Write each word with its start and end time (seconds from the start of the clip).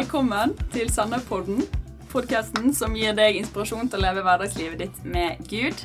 velkommen 0.00 0.54
til 0.72 0.88
Sandøypodden, 0.88 1.58
podkasten 2.08 2.70
som 2.72 2.94
gir 2.96 3.12
deg 3.12 3.36
inspirasjon 3.36 3.90
til 3.90 3.98
å 3.98 4.04
leve 4.06 4.22
hverdagslivet 4.24 4.80
ditt 4.80 5.00
med 5.04 5.42
Gud. 5.50 5.82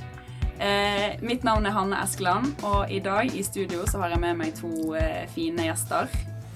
Eh, 0.63 1.17
mitt 1.19 1.43
navn 1.43 1.67
er 1.67 1.75
Hanne 1.75 1.97
Eskeland, 1.99 2.53
og 2.63 2.93
i 2.93 3.01
dag 3.03 3.27
i 3.27 3.43
studio 3.43 3.81
så 3.89 3.99
har 3.99 4.13
jeg 4.13 4.21
med 4.23 4.37
meg 4.39 4.53
to 4.55 4.93
eh, 4.95 5.25
fine 5.33 5.65
gjester. 5.67 6.07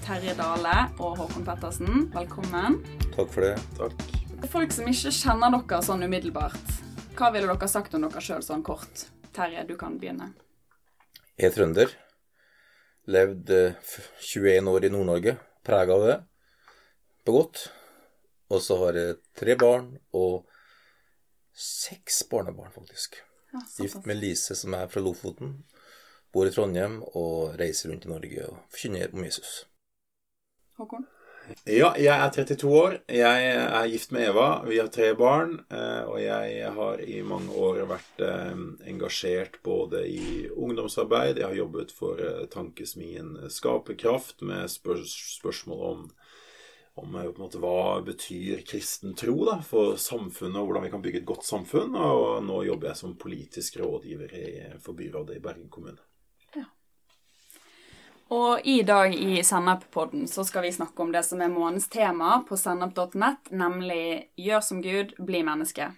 Terje 0.06 0.32
Dale 0.38 0.86
og 1.02 1.20
Håkon 1.20 1.44
Pettersen. 1.44 2.06
Velkommen. 2.14 2.78
Takk 3.12 3.34
for 3.34 3.44
det. 3.44 3.52
Takk. 3.76 4.06
Folk 4.54 4.72
som 4.72 4.88
ikke 4.88 5.12
kjenner 5.18 5.52
dere 5.58 5.82
sånn 5.84 6.06
umiddelbart, 6.08 6.74
hva 7.18 7.28
ville 7.34 7.50
dere 7.50 7.70
sagt 7.74 7.98
om 7.98 8.08
dere 8.08 8.24
sjøl 8.24 8.46
sånn 8.46 8.64
kort? 8.64 9.04
Terje, 9.36 9.66
du 9.68 9.76
kan 9.76 10.00
begynne. 10.00 10.32
Jeg 11.36 11.50
er 11.50 11.58
trønder. 11.58 11.92
Levd 13.10 13.52
eh, 13.52 13.94
21 14.32 14.72
år 14.72 14.88
i 14.88 14.94
Nord-Norge. 14.96 15.36
Prega 15.66 16.00
av 16.00 16.08
det. 16.08 16.20
Godt. 17.34 17.68
Og 18.50 18.62
så 18.62 18.76
har 18.84 18.98
jeg 18.98 19.18
tre 19.38 19.54
barn 19.58 19.92
og 20.16 20.46
seks 21.54 22.22
barnebarn, 22.30 22.72
faktisk. 22.74 23.20
Ja, 23.52 23.60
Gift 23.78 24.06
med 24.06 24.20
Lise, 24.22 24.54
som 24.58 24.74
er 24.78 24.86
fra 24.90 25.02
Lofoten. 25.02 25.64
Bor 26.32 26.46
i 26.46 26.52
Trondheim 26.54 27.00
og 27.18 27.56
reiser 27.58 27.90
rundt 27.90 28.04
i 28.06 28.10
Norge 28.12 28.44
og 28.46 28.60
forkynner 28.70 29.10
om 29.14 29.24
Jesus. 29.26 29.64
Håkon? 30.78 31.06
Ja, 31.66 31.88
jeg 31.98 32.12
er 32.14 32.30
32 32.30 32.68
år. 32.78 32.92
Jeg 33.10 33.46
er 33.50 33.86
gift 33.90 34.12
med 34.14 34.28
Eva. 34.28 34.60
Vi 34.68 34.76
har 34.78 34.86
tre 34.94 35.08
barn. 35.18 35.56
eh, 35.70 36.04
Og 36.06 36.20
jeg 36.22 36.70
har 36.76 37.00
i 37.02 37.22
mange 37.26 37.50
år 37.50 37.80
vært 37.90 38.22
eh, 38.22 38.60
engasjert 38.92 39.58
både 39.66 40.04
i 40.06 40.46
ungdomsarbeid 40.54 41.38
Jeg 41.40 41.48
har 41.48 41.54
jobbet 41.58 41.90
for 41.92 42.22
eh, 42.22 42.46
tankesmien 42.54 43.34
Skaperkraft 43.50 44.42
med 44.46 44.70
spør 44.70 45.02
spørsmål 45.10 45.82
om 45.90 46.06
om 46.94 47.14
eh, 47.14 47.30
på 47.30 47.36
en 47.36 47.46
måte, 47.46 47.62
hva 47.62 48.00
betyr 48.06 48.64
kristen 48.66 49.14
tro 49.18 49.48
for 49.66 49.96
samfunnet, 50.00 50.58
og 50.60 50.70
hvordan 50.70 50.86
vi 50.86 50.92
kan 50.92 51.02
bygge 51.04 51.22
et 51.22 51.28
godt 51.28 51.46
samfunn. 51.46 51.96
Og 51.96 52.44
nå 52.44 52.62
jobber 52.68 52.92
jeg 52.92 53.02
som 53.02 53.18
politisk 53.20 53.80
rådgiver 53.82 54.36
i, 54.36 54.46
for 54.82 54.98
byrådet 54.98 55.38
i 55.38 55.44
Bergen 55.44 55.68
kommune. 55.72 56.00
Og 58.30 58.60
i 58.62 58.82
dag 58.86 59.14
i 59.14 59.40
Sennep-podden 59.42 60.28
så 60.30 60.44
skal 60.46 60.62
vi 60.62 60.70
snakke 60.72 61.02
om 61.02 61.10
det 61.10 61.24
som 61.26 61.40
er 61.42 61.50
månedens 61.50 61.88
tema 61.90 62.36
på 62.46 62.54
sennep.nett, 62.54 63.50
nemlig 63.50 64.30
'Gjør 64.38 64.60
som 64.62 64.82
Gud, 64.82 65.16
bli 65.18 65.42
menneske'. 65.42 65.90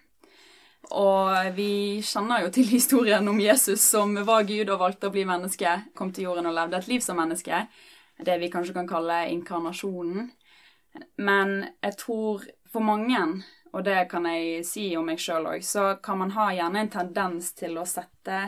Og 0.96 1.52
vi 1.56 2.00
kjenner 2.00 2.46
jo 2.46 2.50
til 2.50 2.64
historien 2.76 3.28
om 3.28 3.40
Jesus 3.40 3.84
som 3.84 4.16
var 4.24 4.48
Gud 4.48 4.72
og 4.72 4.80
valgte 4.80 5.10
å 5.10 5.12
bli 5.12 5.26
menneske, 5.28 5.74
kom 5.94 6.12
til 6.12 6.30
jorden 6.30 6.48
og 6.48 6.56
levde 6.56 6.80
et 6.80 6.88
liv 6.88 7.04
som 7.04 7.20
menneske. 7.20 7.66
Det 8.16 8.40
vi 8.40 8.48
kanskje 8.48 8.78
kan 8.80 8.88
kalle 8.88 9.26
inkarnasjonen. 9.28 10.30
Men 11.16 11.66
jeg 11.80 11.98
tror 11.98 12.44
for 12.72 12.84
mange, 12.84 13.20
og 13.72 13.84
det 13.84 14.06
kan 14.10 14.26
jeg 14.28 14.64
si 14.68 14.90
om 14.96 15.06
meg 15.08 15.20
sjøl 15.20 15.48
òg, 15.54 15.64
så 15.64 15.94
kan 16.04 16.20
man 16.20 16.34
ha 16.36 16.50
gjerne 16.52 16.84
en 16.84 16.92
tendens 16.92 17.52
til 17.56 17.78
å 17.80 17.86
sette 17.88 18.42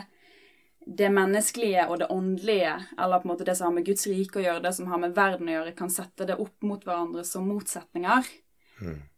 det 0.85 1.09
menneskelige 1.09 1.87
og 1.89 1.99
det 1.99 2.07
åndelige, 2.13 2.75
eller 3.01 3.21
på 3.21 3.25
en 3.25 3.31
måte 3.33 3.45
det 3.47 3.55
som 3.57 3.71
har 3.71 3.75
med 3.79 3.87
Guds 3.87 4.05
rike 4.07 4.39
å 4.39 4.43
gjøre, 4.43 4.63
det 4.67 4.73
som 4.77 4.89
har 4.91 5.01
med 5.01 5.15
verden 5.17 5.49
å 5.49 5.55
gjøre, 5.55 5.77
kan 5.77 5.93
sette 5.93 6.27
det 6.29 6.37
opp 6.41 6.65
mot 6.67 6.83
hverandre 6.85 7.25
som 7.25 7.47
motsetninger. 7.49 8.27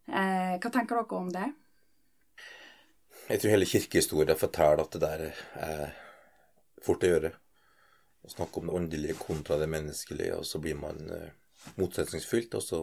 Eh, 0.08 0.54
hva 0.64 0.70
tenker 0.72 0.96
dere 0.96 1.18
om 1.18 1.32
det? 1.34 1.50
Jeg 3.28 3.42
tror 3.42 3.52
hele 3.52 3.68
kirkehistorien 3.68 4.40
forteller 4.40 4.86
at 4.86 4.96
det 4.96 5.02
der 5.04 5.24
er 5.60 5.82
fort 6.84 7.04
å 7.04 7.12
gjøre. 7.12 7.34
Å 8.24 8.32
snakke 8.32 8.62
om 8.62 8.70
det 8.70 8.78
åndelige 8.80 9.18
kontra 9.20 9.58
det 9.60 9.68
menneskelige, 9.72 10.38
og 10.40 10.48
så 10.48 10.62
blir 10.64 10.80
man 10.80 11.04
eh, 11.12 11.34
motsetningsfylt, 11.76 12.56
og 12.56 12.64
så 12.64 12.82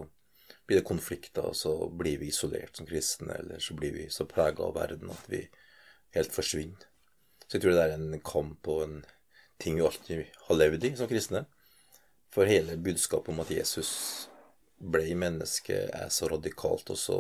blir 0.67 0.81
det 0.81 0.89
konflikter, 0.89 1.51
og 1.51 1.57
så 1.57 1.75
blir 1.91 2.19
vi 2.23 2.31
isolert 2.33 2.77
som 2.77 2.89
kristne, 2.89 3.35
eller 3.39 3.61
så 3.61 3.77
blir 3.77 3.93
vi 3.93 4.09
så 4.11 4.27
prega 4.29 4.65
av 4.65 4.77
verden 4.79 5.13
at 5.13 5.29
vi 5.29 5.43
helt 6.17 6.33
forsvinner. 6.33 6.87
Så 7.45 7.59
jeg 7.59 7.65
tror 7.65 7.77
det 7.77 7.85
er 7.85 7.97
en 7.99 8.21
kamp 8.25 8.69
og 8.73 8.83
en 8.87 9.01
ting 9.61 9.77
vi 9.77 9.85
alltid 9.85 10.39
har 10.49 10.57
levd 10.57 10.87
i 10.89 10.95
som 10.97 11.11
kristne. 11.11 11.45
For 12.33 12.49
hele 12.49 12.79
budskapet 12.81 13.35
om 13.35 13.43
at 13.45 13.53
Jesus 13.53 13.91
ble 14.81 15.07
menneske, 15.17 15.77
er 15.93 16.09
så 16.11 16.29
radikalt 16.33 16.91
og 16.91 16.99
så 16.99 17.19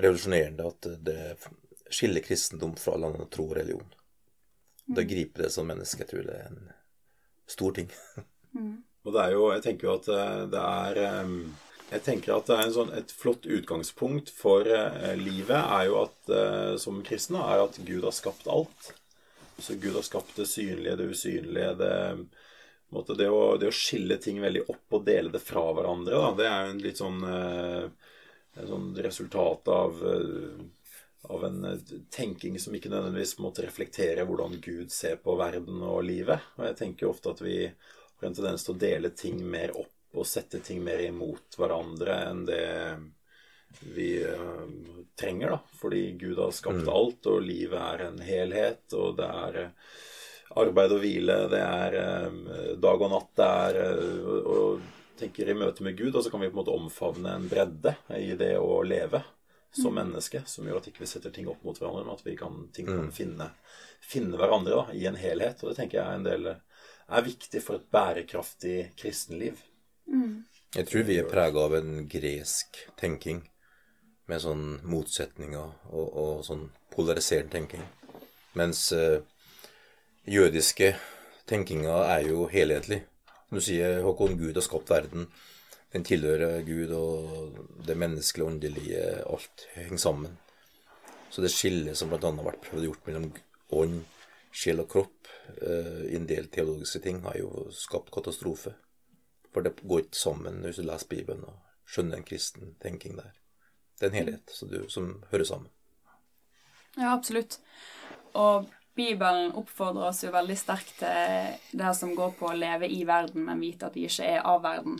revolusjonerende 0.00 0.66
at 0.66 0.88
det 1.04 1.20
skiller 1.92 2.24
kristendom 2.24 2.72
fra 2.80 2.96
all 2.96 3.10
annen 3.10 3.28
tro 3.30 3.50
og 3.50 3.58
religion. 3.60 3.92
Da 4.88 5.04
griper 5.06 5.44
det 5.44 5.52
som 5.54 5.68
menneske. 5.68 6.02
Jeg 6.02 6.10
tror 6.10 6.24
det 6.26 6.38
er 6.40 6.48
en 6.48 6.72
stor 7.48 7.76
ting. 7.76 7.92
Og 9.04 9.14
det 9.14 9.22
er 9.22 9.34
jo, 9.34 9.44
jeg 9.52 9.62
tenker 9.64 9.88
jo 9.88 9.94
at 9.98 10.08
eh, 10.14 10.42
det 10.52 10.62
er 10.62 10.98
eh, 11.02 11.30
Jeg 11.92 12.04
tenker 12.06 12.38
at 12.38 12.50
sånn, 12.72 12.92
et 12.96 13.12
flott 13.12 13.44
utgangspunkt 13.44 14.32
for 14.32 14.64
eh, 14.64 15.12
livet 15.18 15.58
er 15.60 15.86
jo 15.90 15.98
at 16.06 16.32
eh, 16.32 16.74
som 16.80 17.02
kristne 17.04 17.42
er 17.44 17.66
at 17.66 17.76
Gud 17.84 18.06
har 18.06 18.14
skapt 18.16 18.48
alt. 18.48 18.92
Så 19.58 19.76
Gud 19.80 19.98
har 19.98 20.06
skapt 20.06 20.34
det 20.40 20.48
synlige, 20.48 20.96
det 20.98 21.10
usynlige, 21.12 21.74
det 21.78 21.92
måte, 22.92 23.16
det, 23.18 23.28
å, 23.28 23.56
det 23.60 23.68
å 23.68 23.76
skille 23.76 24.16
ting 24.20 24.40
veldig 24.42 24.64
opp 24.72 24.96
og 24.96 25.04
dele 25.06 25.32
det 25.32 25.42
fra 25.44 25.66
hverandre, 25.76 26.16
da, 26.16 26.32
det 26.38 26.48
er 26.48 26.64
jo 26.64 26.72
en 26.72 26.82
litt 26.86 27.00
sånn 27.00 27.20
eh, 27.28 27.84
sånn 28.68 28.88
resultat 29.04 29.68
av 29.72 30.00
eh, 30.08 30.64
av 31.22 31.44
en 31.44 31.64
eh, 31.64 31.78
tenking 32.10 32.58
som 32.60 32.74
ikke 32.74 32.90
nødvendigvis 32.90 33.38
måtte 33.38 33.64
reflektere 33.66 34.24
hvordan 34.26 34.58
Gud 34.60 34.92
ser 34.92 35.16
på 35.22 35.36
verden 35.38 35.82
og 35.82 36.02
livet. 36.06 36.52
Og 36.58 36.66
jeg 36.68 36.78
tenker 36.80 37.10
ofte 37.10 37.32
at 37.32 37.42
vi 37.44 37.58
har 37.66 38.28
en 38.28 38.36
tendens 38.36 38.66
til 38.66 38.74
å 38.74 38.82
dele 38.82 39.12
ting 39.16 39.40
mer 39.46 39.74
opp 39.78 39.92
og 40.12 40.28
sette 40.28 40.60
ting 40.64 40.82
mer 40.84 41.00
imot 41.06 41.56
hverandre 41.58 42.16
enn 42.28 42.46
det 42.48 42.64
vi 43.80 44.24
uh, 44.24 44.68
trenger, 45.16 45.54
da. 45.54 45.58
Fordi 45.80 46.02
Gud 46.20 46.38
har 46.38 46.50
skapt 46.52 46.88
alt, 46.88 47.26
og 47.26 47.44
livet 47.44 47.78
er 47.80 48.06
en 48.08 48.18
helhet, 48.20 48.84
og 48.92 49.16
det 49.16 49.28
er 49.28 49.60
uh, 49.62 50.00
arbeid 50.62 50.92
og 50.92 51.00
hvile, 51.00 51.38
det 51.52 51.62
er 51.64 51.96
uh, 51.96 52.74
dag 52.82 53.06
og 53.06 53.14
natt, 53.14 53.30
det 53.40 53.48
er 53.48 53.80
og 54.42 54.82
tenker 55.22 55.48
i 55.48 55.56
møte 55.56 55.84
med 55.86 55.96
Gud, 55.96 56.14
og 56.14 56.24
så 56.24 56.32
kan 56.32 56.42
vi 56.42 56.50
på 56.50 56.56
en 56.56 56.60
måte 56.62 56.74
omfavne 56.74 57.36
en 57.36 57.48
bredde 57.48 57.94
i 58.18 58.34
det 58.38 58.56
å 58.58 58.82
leve 58.84 59.22
som 59.72 59.94
menneske, 59.96 60.42
som 60.46 60.66
gjør 60.68 60.82
at 60.82 60.88
ikke 60.90 61.04
vi 61.04 61.08
setter 61.08 61.32
ting 61.32 61.46
opp 61.48 61.62
mot 61.64 61.78
hverandre, 61.78 62.04
men 62.04 62.16
at 62.16 62.26
vi 62.26 62.34
kan, 62.36 62.66
ting 62.76 62.90
kan 62.90 63.08
finne, 63.14 63.48
finne 64.04 64.36
hverandre 64.36 64.82
da, 64.82 64.84
i 64.92 65.06
en 65.08 65.16
helhet. 65.16 65.62
Og 65.62 65.70
det 65.70 65.78
tenker 65.78 66.00
jeg 66.00 66.04
er 66.04 66.18
en 66.18 66.26
del 66.26 66.48
er 66.52 67.24
viktig 67.24 67.62
for 67.64 67.78
et 67.78 67.86
bærekraftig 67.92 68.76
kristenliv. 69.00 69.62
Jeg 70.72 70.88
tror 70.88 71.04
vi 71.08 71.18
er 71.20 71.28
prega 71.28 71.66
av 71.66 71.74
en 71.76 72.06
gresk 72.08 72.78
tenking 73.00 73.42
med 74.30 74.40
sånn 74.40 74.78
motsetninger 74.88 75.90
og, 75.92 76.06
og 76.06 76.44
sånn 76.46 76.68
polariserende 76.94 77.52
tenking. 77.52 77.82
Mens 78.58 78.86
eh, 78.96 79.20
jødiske 80.28 80.94
tenkinga 81.48 81.98
er 82.14 82.28
jo 82.30 82.46
helhetlig. 82.52 83.02
Som 83.48 83.58
du 83.60 83.64
sier, 83.64 83.98
Håkon, 84.04 84.38
Gud 84.40 84.56
har 84.56 84.64
skapt 84.64 84.92
verden. 84.92 85.26
Den 85.92 86.06
tilhører 86.08 86.62
Gud, 86.64 86.92
og 86.96 87.58
det 87.84 87.98
menneskelige 88.00 88.48
åndelige, 88.48 89.02
alt 89.28 89.66
henger 89.74 90.00
sammen. 90.00 90.38
Så 91.32 91.44
det 91.44 91.52
skillet 91.52 91.96
som 91.98 92.08
bl.a. 92.12 92.30
har 92.30 92.48
vært 92.48 92.64
prøvd 92.64 92.88
gjort 92.88 93.10
mellom 93.10 93.28
ånd, 93.76 94.00
sjel 94.52 94.80
og 94.84 94.88
kropp 94.92 95.28
eh, 95.58 96.08
i 96.12 96.16
en 96.16 96.28
del 96.28 96.48
teologiske 96.52 97.00
ting, 97.04 97.20
har 97.26 97.36
jo 97.40 97.68
skapt 97.76 98.12
katastrofe. 98.12 98.74
For 99.52 99.64
det 99.64 99.76
går 99.82 100.06
ikke 100.06 100.18
sammen 100.18 100.62
hvis 100.64 100.80
du 100.80 100.86
leser 100.86 101.10
Bibelen 101.10 101.44
og 101.48 101.58
skjønner 101.88 102.18
en 102.18 102.26
kristen 102.26 102.74
tenking 102.82 103.18
der. 103.18 103.32
Det 103.98 104.08
er 104.08 104.12
en 104.12 104.18
helhet 104.18 104.54
du, 104.70 104.78
som 104.90 105.10
hører 105.30 105.44
sammen. 105.46 105.68
Ja, 106.96 107.12
absolutt. 107.12 107.58
Og 108.36 108.68
Bibelen 108.96 109.52
oppfordrer 109.56 110.10
oss 110.10 110.24
jo 110.24 110.32
veldig 110.32 110.56
sterkt 110.58 110.98
til 111.00 111.76
det 111.78 111.92
som 111.96 112.14
går 112.16 112.34
på 112.36 112.50
å 112.50 112.56
leve 112.56 112.88
i 112.92 113.02
verden, 113.08 113.46
men 113.46 113.62
vite 113.62 113.88
at 113.88 113.96
vi 113.96 114.04
ikke 114.08 114.26
er 114.34 114.48
av 114.48 114.64
verden. 114.64 114.98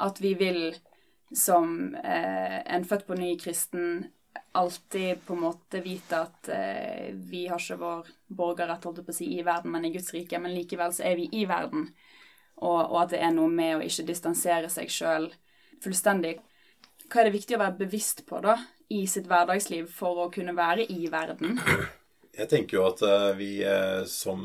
At 0.00 0.20
vi 0.22 0.32
vil, 0.38 0.62
som 1.34 1.96
eh, 1.98 2.60
en 2.64 2.86
født 2.88 3.04
på 3.08 3.18
ny 3.18 3.34
kristen, 3.40 4.06
alltid 4.56 5.24
på 5.26 5.34
en 5.34 5.42
måte 5.44 5.82
vite 5.84 6.22
at 6.22 6.48
eh, 6.54 7.10
vi 7.12 7.46
har 7.50 7.60
ikke 7.60 7.80
vår 7.82 8.08
borgerrett 8.38 8.86
holdt 8.88 9.04
på 9.04 9.12
å 9.12 9.18
si, 9.18 9.28
i 9.36 9.44
verden, 9.44 9.74
men 9.74 9.84
i 9.84 9.92
Guds 9.92 10.12
rike. 10.14 10.40
Men 10.40 10.56
likevel 10.56 10.94
så 10.96 11.04
er 11.10 11.18
vi 11.20 11.28
i 11.36 11.44
verden. 11.48 11.90
Og, 12.58 12.78
og 12.90 12.96
at 13.04 13.14
det 13.14 13.22
er 13.22 13.34
noe 13.34 13.50
med 13.52 13.76
å 13.76 13.84
ikke 13.86 14.06
distansere 14.08 14.70
seg 14.72 14.90
sjøl 14.90 15.30
fullstendig. 15.82 16.38
Hva 17.08 17.22
er 17.22 17.28
det 17.28 17.36
viktig 17.38 17.56
å 17.56 17.62
være 17.62 17.78
bevisst 17.78 18.24
på 18.28 18.40
da, 18.44 18.58
i 18.92 19.04
sitt 19.10 19.28
hverdagsliv 19.30 19.88
for 19.92 20.24
å 20.24 20.28
kunne 20.32 20.56
være 20.56 20.88
i 20.92 21.08
verden? 21.12 21.60
Jeg 22.38 22.50
tenker 22.52 22.78
jo 22.78 22.84
at 22.86 23.02
eh, 23.02 23.30
vi 23.38 23.52
eh, 23.66 24.04
som 24.06 24.44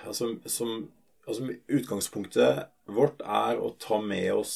Altså, 0.00 0.30
som, 0.48 0.86
altså 1.28 1.50
utgangspunktet 1.68 2.70
vårt 2.88 3.20
er 3.20 3.58
å 3.60 3.74
ta 3.76 3.98
med 4.00 4.30
oss 4.32 4.54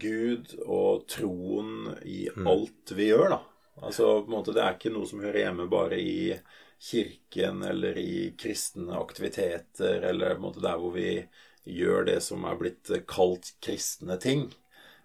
Gud 0.00 0.54
og 0.64 1.04
troen 1.12 1.90
i 2.08 2.30
alt 2.32 2.94
vi 2.96 3.10
gjør, 3.10 3.34
da. 3.34 3.40
Altså, 3.80 4.20
på 4.20 4.28
en 4.28 4.36
måte, 4.36 4.52
Det 4.52 4.62
er 4.62 4.76
ikke 4.76 4.92
noe 4.92 5.08
som 5.08 5.22
hører 5.24 5.46
hjemme 5.46 5.68
bare 5.70 5.98
i 6.00 6.34
kirken 6.82 7.62
eller 7.62 7.98
i 7.98 8.32
kristne 8.38 8.98
aktiviteter, 8.98 10.02
eller 10.10 10.34
på 10.34 10.40
en 10.40 10.46
måte 10.48 10.64
der 10.64 10.78
hvor 10.78 10.92
vi 10.96 11.22
gjør 11.64 12.04
det 12.10 12.18
som 12.26 12.44
er 12.44 12.58
blitt 12.58 12.90
kalt 13.08 13.54
kristne 13.62 14.18
ting. 14.20 14.48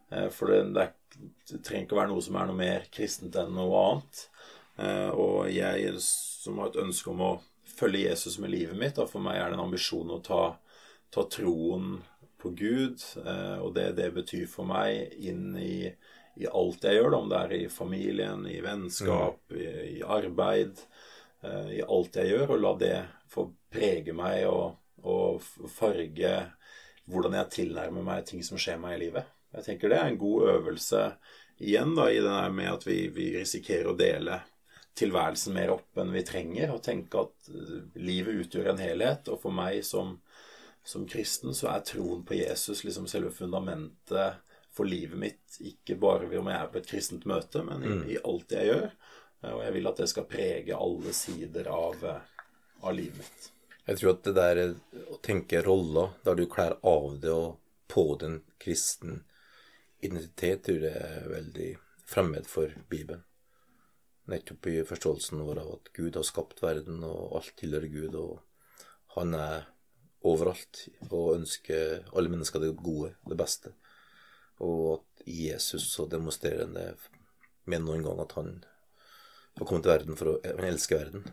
Eh, 0.10 0.30
for 0.34 0.52
det, 0.52 0.64
det, 0.76 0.88
er, 0.88 1.30
det 1.52 1.62
trenger 1.64 1.86
ikke 1.86 1.98
å 1.98 2.02
være 2.02 2.14
noe 2.14 2.26
som 2.26 2.40
er 2.40 2.50
noe 2.50 2.60
mer 2.60 2.88
kristent 2.94 3.38
enn 3.40 3.54
noe 3.56 3.84
annet. 3.84 4.24
Eh, 4.78 5.12
og 5.14 5.52
jeg 5.54 5.94
som 6.02 6.60
har 6.62 6.72
et 6.72 6.82
ønske 6.82 7.14
om 7.14 7.24
å 7.24 7.32
følge 7.78 8.08
Jesus 8.08 8.38
med 8.42 8.54
livet 8.54 8.78
mitt, 8.78 8.98
da 8.98 9.06
for 9.10 9.24
meg 9.24 9.38
er 9.38 9.52
det 9.52 9.60
en 9.60 9.68
ambisjon 9.68 10.14
å 10.14 10.22
ta, 10.26 10.44
ta 11.14 11.26
troen 11.30 12.00
på 12.42 12.52
Gud 12.58 13.02
eh, 13.24 13.58
og 13.62 13.74
det 13.78 13.92
det 13.98 14.12
betyr 14.16 14.46
for 14.50 14.70
meg, 14.70 15.14
inn 15.18 15.58
i, 15.62 15.90
i 16.38 16.48
alt 16.48 16.84
jeg 16.86 17.00
gjør, 17.00 17.12
da, 17.14 17.22
om 17.22 17.30
det 17.32 17.40
er 17.44 17.54
i 17.58 17.70
familien, 17.72 18.44
i 18.50 18.60
vennskap, 18.62 19.40
mm. 19.50 19.58
i, 19.58 19.70
i, 19.98 20.02
arbeid, 20.04 20.82
uh, 21.46 21.72
i 21.74 21.82
alt 21.82 22.20
jeg 22.20 22.34
gjør, 22.34 22.54
og 22.56 22.62
la 22.64 22.74
det 22.82 22.98
få 23.32 23.48
prege 23.74 24.14
meg 24.16 24.46
og, 24.50 24.78
og 25.04 25.42
farge 25.72 26.36
hvordan 27.08 27.38
jeg 27.40 27.54
tilnærmer 27.56 28.04
meg 28.04 28.28
ting 28.28 28.44
som 28.44 28.60
skjer 28.60 28.80
meg 28.82 28.98
i 28.98 29.02
livet. 29.08 29.34
Jeg 29.56 29.66
tenker 29.66 29.92
det 29.92 30.00
er 30.02 30.12
en 30.12 30.20
god 30.20 30.50
øvelse 30.54 31.04
igjen 31.64 31.96
da, 31.98 32.10
i 32.12 32.20
det 32.20 32.30
der 32.30 32.54
med 32.54 32.70
at 32.74 32.86
vi, 32.88 33.00
vi 33.14 33.32
risikerer 33.38 33.90
å 33.90 33.98
dele 33.98 34.42
tilværelsen 34.98 35.56
mer 35.56 35.72
opp 35.76 36.00
enn 36.02 36.14
vi 36.14 36.24
trenger, 36.26 36.74
og 36.74 36.84
tenke 36.86 37.22
at 37.22 37.52
eh, 37.54 37.78
livet 38.02 38.44
utgjør 38.44 38.72
en 38.74 38.82
helhet. 38.82 39.30
Og 39.32 39.42
for 39.44 39.56
meg 39.56 39.84
som, 39.86 40.18
som 40.86 41.06
kristen 41.10 41.56
så 41.58 41.72
er 41.74 41.86
troen 41.88 42.24
på 42.28 42.38
Jesus 42.38 42.84
liksom 42.86 43.08
selve 43.10 43.32
fundamentet 43.36 44.44
for 44.78 44.90
livet 44.90 45.20
mitt. 45.20 45.60
Ikke 45.66 45.98
bare 46.00 46.30
om 46.40 46.50
jeg 46.52 46.58
er 46.58 46.72
på 46.72 46.82
et 46.82 46.90
kristent 46.90 47.28
møte, 47.30 47.64
men 47.66 47.84
i, 47.84 47.94
mm. 47.94 48.02
i 48.14 48.18
alt 48.32 48.58
jeg 48.58 48.72
gjør. 48.72 48.90
Eh, 49.44 49.54
og 49.54 49.62
jeg 49.66 49.76
vil 49.78 49.92
at 49.92 50.02
det 50.04 50.10
skal 50.14 50.28
prege 50.32 50.82
alle 50.88 51.14
sider 51.18 51.72
av, 51.74 52.04
eh, 52.14 52.50
av 52.84 52.98
livet 52.98 53.22
mitt. 53.24 53.52
Jeg 53.88 54.02
tror 54.02 54.14
at 54.14 54.26
det 54.28 54.36
der 54.36 54.64
å 55.16 55.22
tenke 55.24 55.64
roller, 55.64 56.12
der 56.28 56.36
du 56.36 56.46
kler 56.52 56.76
av 56.86 57.22
det 57.24 57.32
og 57.32 57.58
på 57.88 58.10
den 58.20 58.42
kristen 58.60 59.22
identitet, 60.04 60.66
tror 60.68 60.84
jeg 60.84 61.08
er 61.08 61.32
veldig 61.32 61.72
fremmed 62.08 62.50
for 62.52 62.74
Bibelen 62.92 63.24
nettopp 64.28 64.68
i 64.68 64.84
forståelsen 64.84 65.42
vår 65.48 65.62
av 65.62 65.74
at 65.78 65.90
Gud 65.96 66.16
har 66.20 66.26
skapt 66.28 66.62
verden, 66.64 67.04
og 67.08 67.38
alt 67.40 67.54
tilhører 67.60 67.92
Gud, 67.92 68.16
og 68.16 68.42
han 69.16 69.36
er 69.38 69.68
overalt 70.28 70.84
og 71.08 71.38
ønsker 71.38 72.10
alle 72.12 72.32
mennesker 72.34 72.64
det 72.64 72.74
gode, 72.82 73.14
det 73.30 73.38
beste. 73.40 73.74
Og 74.64 74.82
at 74.98 75.28
Jesus 75.28 75.90
så 75.92 76.08
demonstrerer 76.10 76.70
det 76.74 76.88
med 77.68 77.84
noen 77.84 78.06
gang 78.06 78.22
at 78.24 78.34
han 78.38 78.54
har 79.58 79.66
kommet 79.66 79.86
til 79.86 79.94
verden 79.94 80.20
for 80.20 80.34
å 80.34 80.38
han 80.46 80.70
elsker 80.70 81.02
verden. 81.02 81.28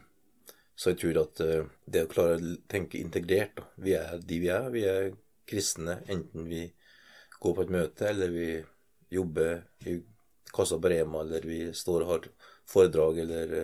Så 0.74 0.90
jeg 0.90 1.00
tror 1.00 1.20
at 1.22 1.42
eh, 1.44 1.68
det 1.86 2.06
å 2.06 2.10
klare 2.10 2.38
å 2.38 2.54
tenke 2.70 2.98
integrert. 2.98 3.60
Vi 3.76 3.94
er 3.94 4.18
de 4.18 4.40
vi 4.42 4.50
er. 4.50 4.70
Vi 4.74 4.82
er 4.90 5.12
kristne 5.46 6.00
enten 6.10 6.48
vi 6.50 6.66
går 7.38 7.54
på 7.54 7.64
et 7.66 7.74
møte, 7.74 8.08
eller 8.08 8.32
vi 8.32 8.48
jobber 9.12 9.60
i 9.86 9.98
kassa 10.54 10.78
på 10.80 10.90
Rema, 10.90 11.22
eller 11.22 11.46
vi 11.46 11.60
står 11.76 12.04
og 12.04 12.10
har 12.10 12.28
foredrag 12.70 13.18
eller 13.24 13.54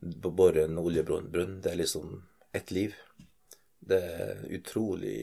borer 0.00 0.64
en 0.64 0.80
oljebrønn. 0.80 1.60
Det 1.62 1.72
er 1.72 1.80
liksom 1.80 2.22
ett 2.52 2.70
liv. 2.70 2.96
Det 3.80 4.00
er 4.00 4.42
utrolig 4.58 5.20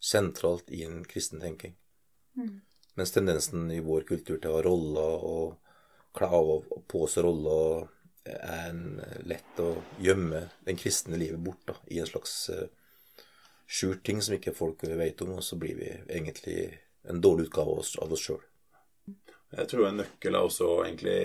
sentralt 0.00 0.70
i 0.70 0.84
en 0.84 1.04
kristen 1.04 1.42
tenking. 1.42 1.76
Mm. 2.38 2.60
Mens 2.98 3.14
tendensen 3.14 3.70
i 3.70 3.80
vår 3.84 4.04
kultur 4.08 4.36
til 4.38 4.50
å 4.50 4.58
ha 4.58 4.64
roller 4.66 5.24
og 5.30 5.56
kle 6.16 6.28
av 6.40 6.52
og 6.56 6.84
på 6.90 7.06
seg 7.08 7.24
roller 7.26 7.86
er 8.30 8.68
en 8.68 8.82
lett 9.30 9.62
å 9.62 9.70
gjemme 10.02 10.42
den 10.66 10.78
kristne 10.78 11.18
livet 11.18 11.40
bort 11.40 11.62
da, 11.66 11.76
i 11.88 12.00
en 12.02 12.08
slags 12.08 12.34
uh, 12.52 12.66
skjult 13.70 14.02
ting 14.04 14.20
som 14.22 14.36
ikke 14.36 14.54
folk 14.54 14.82
vet 14.84 15.22
om, 15.24 15.36
og 15.38 15.44
så 15.46 15.56
blir 15.58 15.78
vi 15.78 15.88
egentlig 16.10 16.58
en 17.08 17.22
dårlig 17.22 17.48
utgave 17.48 17.72
av 17.72 17.82
oss, 17.84 17.94
av 18.02 18.12
oss 18.12 18.26
sjøl. 18.26 18.42
Jeg 19.56 19.70
tror 19.70 19.88
en 19.88 20.02
nøkkel 20.02 20.36
er 20.36 20.46
også 20.46 20.68
egentlig 20.84 21.20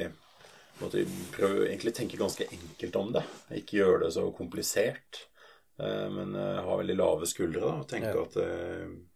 måtte 0.80 1.04
prøve 1.34 1.68
egentlig 1.68 1.94
tenke 1.96 2.19
ganske 2.19 2.48
enkelt 2.52 3.00
om 3.00 3.12
det. 3.16 3.24
Ikke 3.60 3.80
gjøre 3.81 4.06
det 4.06 4.13
så 4.16 4.25
komplisert. 4.36 5.25
Eh, 5.80 6.07
men 6.12 6.36
eh, 6.36 6.63
ha 6.66 6.78
veldig 6.80 6.98
lave 6.98 7.30
skuldre 7.30 7.63
da, 7.63 7.74
og 7.81 7.90
tenke 7.90 8.13
ja. 8.13 8.24
at, 8.24 8.38
eh, 8.42 8.88
at 8.88 9.14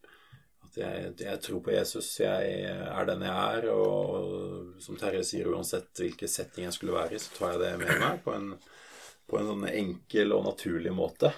jeg, 0.77 1.13
jeg, 1.19 1.41
tror 1.41 1.61
på 1.65 1.73
Jesus. 1.73 2.11
Jeg 2.21 2.63
er 2.69 3.09
den 3.09 3.25
jeg 3.25 3.57
er. 3.57 3.69
Og 3.73 4.79
som 4.83 4.99
Terje 4.99 5.23
sier, 5.25 5.49
uansett 5.49 5.89
hvilken 6.03 6.31
setting 6.31 6.67
jeg 6.67 6.77
skulle 6.77 6.97
være 6.97 7.17
i, 7.17 7.21
så 7.23 7.35
tar 7.37 7.55
jeg 7.55 7.63
det 7.63 7.73
med 7.81 8.01
meg 8.03 8.23
på 8.25 8.35
en, 8.35 8.53
på 9.29 9.39
en 9.39 9.53
sånn 9.53 9.69
enkel 9.71 10.35
og 10.37 10.45
naturlig 10.51 10.93
måte. 10.95 11.33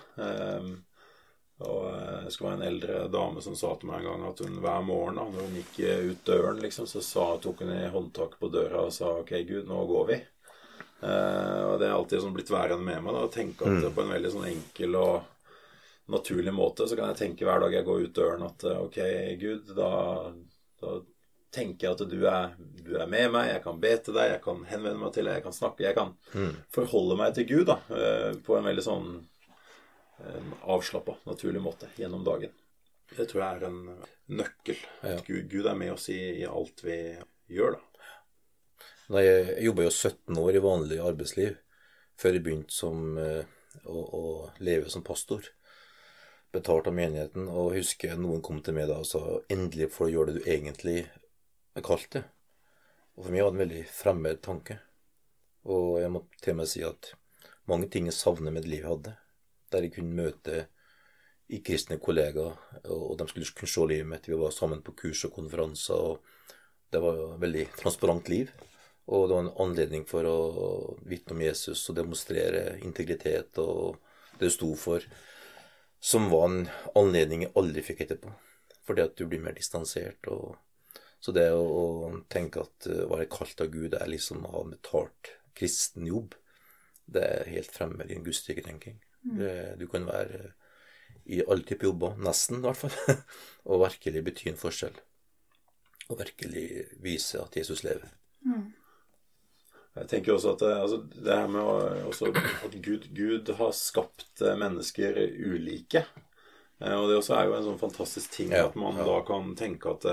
Og 1.62 1.88
jeg 2.26 2.34
skal 2.34 2.48
være 2.48 2.58
en 2.58 2.68
eldre 2.68 3.00
dame 3.14 3.42
som 3.46 3.56
sa 3.58 3.76
til 3.78 3.92
meg 3.92 4.02
en 4.02 4.10
gang 4.10 4.28
at 4.32 4.40
hun 4.42 4.62
hver 4.64 4.86
morgen 4.86 5.20
da 5.20 5.26
når 5.30 5.46
hun 5.46 5.58
gikk 5.60 5.80
ut 6.10 6.24
døren, 6.26 6.62
liksom, 6.64 6.88
så 6.90 7.04
sa, 7.06 7.28
tok 7.42 7.62
hun 7.62 7.74
i 7.76 7.90
håndtaket 7.94 8.42
på 8.42 8.50
døra 8.54 8.86
og 8.88 8.96
sa 8.96 9.12
OK, 9.20 9.36
Gud, 9.46 9.68
nå 9.70 9.84
går 9.92 10.08
vi. 10.10 10.22
Uh, 11.02 11.62
og 11.72 11.76
det 11.82 11.88
er 11.88 11.96
alltid 11.96 12.22
sånn 12.22 12.34
blitt 12.36 12.52
værende 12.54 12.86
med 12.86 13.02
meg 13.02 13.16
da, 13.16 13.24
å 13.26 13.34
tenke 13.34 13.66
at 13.66 13.80
mm. 13.80 13.94
på 13.96 14.04
en 14.04 14.12
veldig 14.14 14.32
sånn 14.36 14.50
enkel 14.52 14.98
og 15.00 15.41
naturlig 16.12 16.54
måte 16.56 16.88
så 16.88 16.98
kan 16.98 17.12
jeg 17.12 17.20
tenke 17.22 17.48
hver 17.48 17.64
dag 17.64 17.76
jeg 17.76 17.88
går 17.88 18.06
ut 18.06 18.16
døren 18.18 18.46
at 18.48 18.68
eh, 18.68 18.84
OK, 18.84 19.00
Gud, 19.42 19.74
da, 19.78 19.92
da 20.82 20.96
tenker 21.52 21.88
jeg 21.88 21.98
at 21.98 22.06
du 22.12 22.20
er, 22.30 22.56
du 22.80 22.94
er, 22.96 23.10
med 23.12 23.34
meg, 23.34 23.50
jeg 23.52 23.64
kan 23.66 23.82
be 23.84 23.92
til 24.04 24.16
deg, 24.16 24.36
jeg 24.36 24.44
kan 24.46 24.64
henvende 24.70 25.02
meg 25.02 25.14
til 25.16 25.28
deg, 25.28 25.40
jeg 25.40 25.46
kan 25.48 25.58
snakke, 25.58 25.88
jeg 25.88 25.98
kan 25.98 26.16
mm. 26.32 26.56
forholde 26.76 27.20
meg 27.20 27.36
til 27.38 27.50
Gud 27.50 27.68
da, 27.72 27.82
eh, 27.98 28.32
på 28.46 28.58
en 28.58 28.68
veldig 28.70 28.88
sånn 28.88 29.12
avslappa, 30.70 31.16
naturlig 31.26 31.64
måte 31.66 31.88
gjennom 31.98 32.22
dagen. 32.22 32.52
Det 33.10 33.26
tror 33.28 33.42
jeg 33.42 33.58
er 33.58 33.64
en 33.68 33.80
nøkkel. 34.32 34.84
Ja. 35.04 35.16
Gud, 35.26 35.48
Gud, 35.52 35.66
er 35.68 35.80
med 35.80 35.94
oss 35.96 36.08
i, 36.14 36.20
i, 36.42 36.46
alt 36.48 36.84
vi 36.86 36.98
gjør, 37.52 37.78
da. 37.78 37.88
Nei, 39.12 39.26
jeg 39.26 39.66
jobba 39.66 39.88
jo 39.88 39.92
17 39.92 40.40
år 40.40 40.56
i 40.56 40.64
vanlig 40.64 41.00
arbeidsliv 41.04 41.58
før 42.22 42.38
jeg 42.38 42.44
begynte 42.46 42.76
som, 42.76 43.18
eh, 43.20 43.42
å, 43.84 43.98
å, 43.98 44.24
leve 44.64 44.92
som 44.94 45.04
pastor. 45.04 45.50
Betalt 46.52 46.88
av 46.88 46.96
menigheten. 46.98 47.48
Og 47.48 47.76
husker 47.78 48.20
noen 48.20 48.44
kom 48.46 48.62
til 48.62 48.76
meg 48.76 48.90
da 48.92 49.00
og 49.00 49.08
sa 49.08 49.42
'endelig 49.50 49.92
får 49.92 50.06
du 50.06 50.12
gjøre 50.12 50.34
det 50.34 50.44
du 50.44 50.50
egentlig 50.50 51.10
er 51.76 51.82
kalt 51.82 52.10
til'. 52.10 52.30
Og 53.18 53.26
for 53.26 53.32
meg 53.32 53.44
var 53.44 53.52
det 53.52 53.60
en 53.60 53.68
veldig 53.68 53.86
fremmed 53.88 54.42
tanke. 54.42 54.80
Og 55.66 56.02
jeg 56.02 56.12
må 56.12 56.26
til 56.42 56.54
og 56.54 56.58
med 56.58 56.68
si 56.68 56.82
at 56.84 57.14
mange 57.68 57.90
ting 57.90 58.06
jeg 58.06 58.14
savner 58.14 58.52
med 58.52 58.64
det 58.64 58.72
livet 58.72 58.84
jeg 58.84 58.90
hadde 58.90 59.18
der 59.72 59.88
jeg 59.88 59.96
kunne 59.96 60.18
møte 60.18 60.66
ikke-kristne 61.52 61.98
kollegaer, 62.00 62.56
og 62.92 63.18
de 63.20 63.28
skulle 63.28 63.56
kunne 63.58 63.72
se 63.72 63.88
livet 63.88 64.08
mitt. 64.08 64.28
Vi 64.30 64.40
var 64.40 64.54
sammen 64.56 64.84
på 64.84 64.96
kurs 64.96 65.26
og 65.28 65.34
konferanser, 65.36 65.96
og 65.96 66.54
det 66.92 67.02
var 67.04 67.18
jo 67.18 67.26
et 67.34 67.42
veldig 67.42 67.66
transparent 67.80 68.32
liv. 68.32 68.54
Og 69.12 69.28
det 69.28 69.36
var 69.36 69.44
en 69.44 69.58
anledning 69.66 70.06
for 70.08 70.28
å 70.28 70.38
vitne 71.08 71.36
om 71.36 71.44
Jesus 71.44 71.84
og 71.90 71.98
demonstrere 71.98 72.78
integritet 72.86 73.60
og 73.60 74.00
det 74.40 74.48
du 74.48 74.54
sto 74.54 74.72
for, 74.80 75.04
som 76.02 76.30
var 76.32 76.48
en 76.50 76.64
anledning 76.98 77.46
jeg 77.46 77.54
aldri 77.62 77.84
fikk 77.86 78.06
etterpå. 78.06 78.34
Fordi 78.88 79.06
at 79.06 79.16
du 79.18 79.28
blir 79.30 79.44
mer 79.44 79.54
distansert. 79.58 80.28
og 80.28 80.58
så 81.22 81.34
det 81.36 81.52
å, 81.54 81.62
å 81.62 81.86
tenke 82.34 82.64
at 82.66 82.88
å 82.90 83.12
være 83.12 83.30
kalt 83.30 83.62
av 83.62 83.70
Gud 83.74 83.94
er 83.94 84.10
liksom 84.10 84.42
å 84.42 84.56
ha 84.56 84.64
en 84.66 84.74
betalt 84.74 85.36
kristen 85.58 86.08
jobb, 86.10 86.34
det 87.06 87.22
er 87.28 87.52
helt 87.54 87.72
fremmed 87.72 88.10
i 88.10 88.18
en 88.18 88.26
gudstyrke, 88.26 88.64
tenking. 88.66 88.98
Mm. 89.22 89.78
Du 89.78 89.86
kan 89.92 90.08
være 90.08 90.56
i 91.30 91.44
alle 91.44 91.66
typer 91.68 91.92
jobber, 91.92 92.18
nesten 92.18 92.58
i 92.58 92.66
hvert 92.66 92.80
fall, 92.82 93.18
og 93.70 93.84
virkelig 93.84 94.24
bety 94.26 94.50
en 94.52 94.60
forskjell. 94.60 94.98
Og 96.10 96.20
virkelig 96.24 96.66
vise 97.04 97.42
at 97.44 97.56
Jesus 97.56 97.84
lever. 97.86 98.10
Mm. 98.48 98.72
Jeg 99.92 100.08
tenker 100.08 100.38
også 100.38 100.54
at 100.56 100.62
altså, 100.70 101.02
det 101.12 101.36
her 101.36 101.50
med 101.52 101.62
å, 101.68 101.72
også, 102.08 102.30
at 102.32 102.76
Gud, 102.84 103.10
Gud, 103.12 103.50
har 103.58 103.74
skapt 103.76 104.44
eh, 104.44 104.56
mennesker 104.60 105.18
ulike. 105.20 106.06
Eh, 106.80 106.96
og 106.96 107.10
det 107.10 107.18
også 107.20 107.36
er 107.36 107.50
jo 107.50 107.58
en 107.58 107.66
sånn 107.66 107.82
fantastisk 107.82 108.38
ting 108.38 108.56
at 108.56 108.78
man 108.80 109.02
da 109.02 109.18
kan 109.28 109.52
tenke 109.60 109.92
at, 109.92 110.08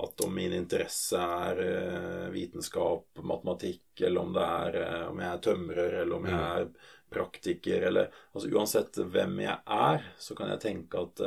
at 0.00 0.24
om 0.26 0.34
min 0.34 0.56
interesse 0.58 1.22
er 1.46 1.62
vitenskap, 2.34 3.22
matematikk, 3.22 3.84
eller 4.02 4.24
om 4.24 4.34
det 4.34 4.48
er 4.48 4.80
om 5.06 5.22
jeg 5.22 5.30
er 5.30 5.44
tømrer, 5.46 6.00
eller 6.02 6.16
om 6.18 6.26
jeg 6.26 6.40
mm. 6.40 6.48
er 6.50 6.98
praktiker 7.10 7.86
eller 7.88 8.10
altså 8.30 8.50
Uansett 8.54 8.98
hvem 9.12 9.38
jeg 9.42 9.56
er, 9.76 10.04
så 10.18 10.34
kan 10.38 10.50
jeg 10.52 10.62
tenke 10.62 11.00
at, 11.02 11.22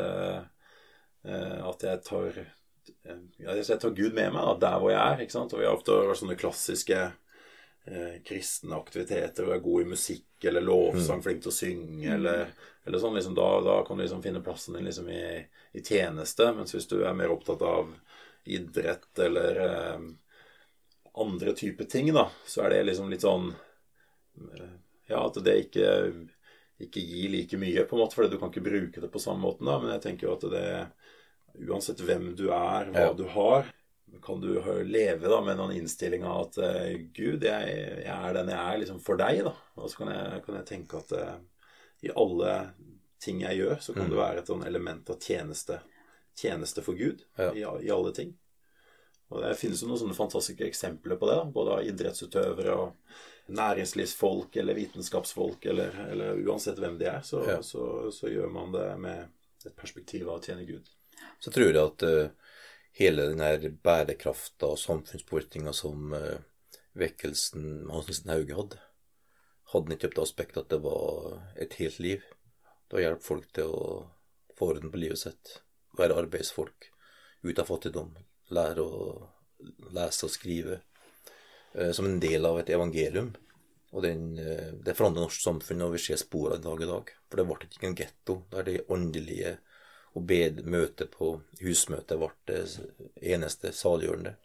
at 1.24 1.84
jeg 1.88 2.04
tar 2.08 2.44
jeg 3.04 3.80
tar 3.80 3.96
Gud 3.96 4.16
med 4.16 4.32
meg 4.36 4.40
da, 4.40 4.54
der 4.64 4.80
hvor 4.80 4.92
jeg 4.92 5.02
er. 5.02 5.22
ikke 5.24 5.36
sant? 5.36 5.54
Og 5.56 5.60
vi 5.60 5.68
har 5.68 5.76
ofte 5.76 5.98
sånne 6.20 6.40
klassiske 6.40 7.02
uh, 7.92 8.16
kristne 8.28 8.78
aktiviteter. 8.78 9.48
Og 9.48 9.56
er 9.56 9.66
god 9.66 9.82
i 9.82 9.92
musikk 9.96 10.48
eller 10.50 10.66
lovsang, 10.66 11.22
mm. 11.22 11.26
flink 11.26 11.44
til 11.44 11.54
å 11.54 11.56
synge 11.56 12.16
eller, 12.16 12.50
eller 12.86 13.04
sånn. 13.04 13.16
liksom 13.18 13.38
da, 13.38 13.50
da, 13.66 13.78
kan 13.88 13.98
du 14.00 14.04
liksom 14.06 14.24
finne 14.24 14.44
plassen 14.44 14.78
din 14.78 14.90
liksom 14.90 15.08
i, 15.12 15.24
i, 15.72 15.84
tjeneste. 15.84 16.52
Mens 16.58 16.76
hvis 16.76 16.90
du 16.92 17.00
er 17.02 17.16
mer 17.18 17.32
opptatt 17.36 17.64
av 17.68 17.94
idrett 18.44 19.24
eller 19.24 19.62
andre 21.14 21.52
typer 21.52 21.84
ting, 21.84 22.14
da, 22.14 22.30
så 22.46 22.64
er 22.64 22.70
det 22.70 22.84
liksom 22.90 23.12
litt 23.12 23.26
sånn 23.26 23.52
eh, 23.54 24.72
Ja, 25.12 25.26
at 25.28 25.38
det 25.46 25.56
ikke, 25.68 25.88
ikke 26.82 27.04
gir 27.04 27.34
like 27.34 27.60
mye, 27.60 27.86
på 27.86 27.98
en 27.98 28.04
måte, 28.04 28.18
fordi 28.18 28.34
du 28.34 28.40
kan 28.42 28.54
ikke 28.54 28.66
bruke 28.66 29.04
det 29.04 29.12
på 29.14 29.22
samme 29.22 29.44
måten, 29.46 29.68
da. 29.70 29.78
Men 29.82 29.94
jeg 29.96 30.06
tenker 30.08 30.30
jo 30.30 30.38
at 30.38 30.48
det 30.54 30.68
Uansett 31.54 32.00
hvem 32.02 32.32
du 32.34 32.48
er, 32.50 32.88
hva 32.90 33.02
Ja. 33.04 33.14
du 33.14 33.28
har, 33.30 33.68
kan 34.22 34.42
du 34.42 34.54
leve 34.86 35.30
da 35.32 35.40
med 35.42 35.58
noen 35.58 35.74
innstilling 35.78 36.24
av 36.28 36.46
at 36.48 36.58
eh, 36.62 36.92
Gud, 37.16 37.44
jeg, 37.44 37.74
jeg 38.06 38.14
er 38.14 38.36
den 38.38 38.52
jeg 38.54 38.60
er 38.62 38.78
liksom 38.84 39.00
for 39.02 39.18
deg, 39.20 39.42
da. 39.48 39.54
Og 39.80 39.90
så 39.90 40.04
kan 40.04 40.12
jeg, 40.14 40.44
kan 40.46 40.60
jeg 40.60 40.68
tenke 40.70 41.00
at 41.02 41.12
uh, 41.18 41.34
i 42.06 42.12
alle 42.14 42.54
ting 43.24 43.42
jeg 43.42 43.58
gjør, 43.64 43.78
så 43.82 43.96
kan 43.96 44.10
det 44.12 44.20
være 44.20 44.44
et 44.44 44.50
sånn 44.52 44.66
element 44.68 45.10
av 45.10 45.20
tjeneste, 45.24 45.80
tjeneste 46.36 46.84
for 46.86 46.94
Gud 47.00 47.24
Ja. 47.40 47.52
i, 47.56 47.64
i 47.88 47.92
alle 47.92 48.12
ting. 48.14 48.34
Og 49.34 49.42
Det 49.42 49.54
finnes 49.58 49.82
jo 49.82 49.88
noen 49.90 50.02
sånne 50.02 50.18
fantastiske 50.18 50.68
eksempler 50.68 51.18
på 51.18 51.30
det, 51.30 51.38
da, 51.40 51.46
både 51.56 51.78
av 51.78 51.88
idrettsutøvere 51.88 52.76
og 52.76 53.56
næringslivsfolk 53.56 54.56
eller 54.62 54.78
vitenskapsfolk, 54.78 55.66
eller, 55.72 55.96
eller 56.12 56.44
uansett 56.46 56.78
hvem 56.80 56.98
de 57.00 57.08
er, 57.10 57.22
så, 57.26 57.42
Ja. 57.48 57.62
så, 57.64 58.12
så 58.12 58.30
gjør 58.30 58.52
man 58.54 58.72
det 58.76 58.90
med 59.00 59.26
et 59.66 59.76
perspektiv 59.80 60.30
av 60.30 60.38
å 60.40 60.44
tjene 60.44 60.68
Gud. 60.68 60.88
Så 61.40 61.52
tror 61.56 61.72
jeg 61.72 61.80
at 61.80 62.04
eh, 62.04 62.43
hele 62.98 63.28
den 63.32 63.42
her 63.42 63.68
bærekrafta 63.86 64.74
og 64.74 64.82
samfunnspåvirkninga 64.82 65.74
som 65.76 66.14
uh, 66.14 66.40
vekkelsen 67.00 67.64
Hansen 67.64 67.94
Hans 67.94 68.10
Nielsen 68.10 68.34
Hauge 68.34 68.58
hadde, 68.60 68.82
hadde 69.74 69.90
den 69.90 69.98
ikke 69.98 70.10
opp 70.12 70.18
det 70.18 70.26
aspektet 70.28 70.64
at 70.64 70.74
det 70.74 70.82
var 70.84 71.38
et 71.66 71.78
helt 71.82 72.00
liv. 72.04 72.26
Det 72.88 73.00
har 73.00 73.08
hjulpet 73.08 73.28
folk 73.28 73.52
til 73.58 73.74
å 73.74 73.86
få 74.58 74.74
orden 74.74 74.94
på 74.94 75.02
livet 75.02 75.24
sitt, 75.24 75.60
være 75.98 76.20
arbeidsfolk, 76.22 76.92
ut 77.44 77.60
av 77.60 77.70
fattigdom, 77.70 78.14
lære 78.54 78.86
å 78.86 79.14
lese 79.94 80.28
og 80.28 80.34
skrive, 80.34 80.82
Uh, 81.74 81.90
som 81.90 82.06
en 82.06 82.20
del 82.22 82.46
av 82.46 82.60
et 82.60 82.68
evangelium. 82.70 83.32
Og 83.94 84.04
den, 84.06 84.36
uh, 84.38 84.74
det 84.86 84.94
forandrer 84.94 85.26
norsk 85.26 85.42
samfunn, 85.42 85.82
og 85.82 85.96
vi 85.96 86.02
ser 86.04 86.20
sporene 86.22 86.62
dag 86.62 86.84
i 86.86 86.90
dag. 86.90 87.08
For 87.26 87.42
det 87.42 87.46
ble 87.50 87.70
ikke 87.70 87.88
en 87.90 87.96
getto 87.98 88.36
der 88.52 88.68
de 88.68 88.76
åndelige 88.94 89.56
og 90.14 90.26
bed 90.30 90.64
møte 90.70 91.08
på 91.10 91.36
husmøtet 91.62 92.20
ble 92.22 92.30
det 92.50 92.64
eneste 93.34 93.74
saliggjørende. 93.74 94.36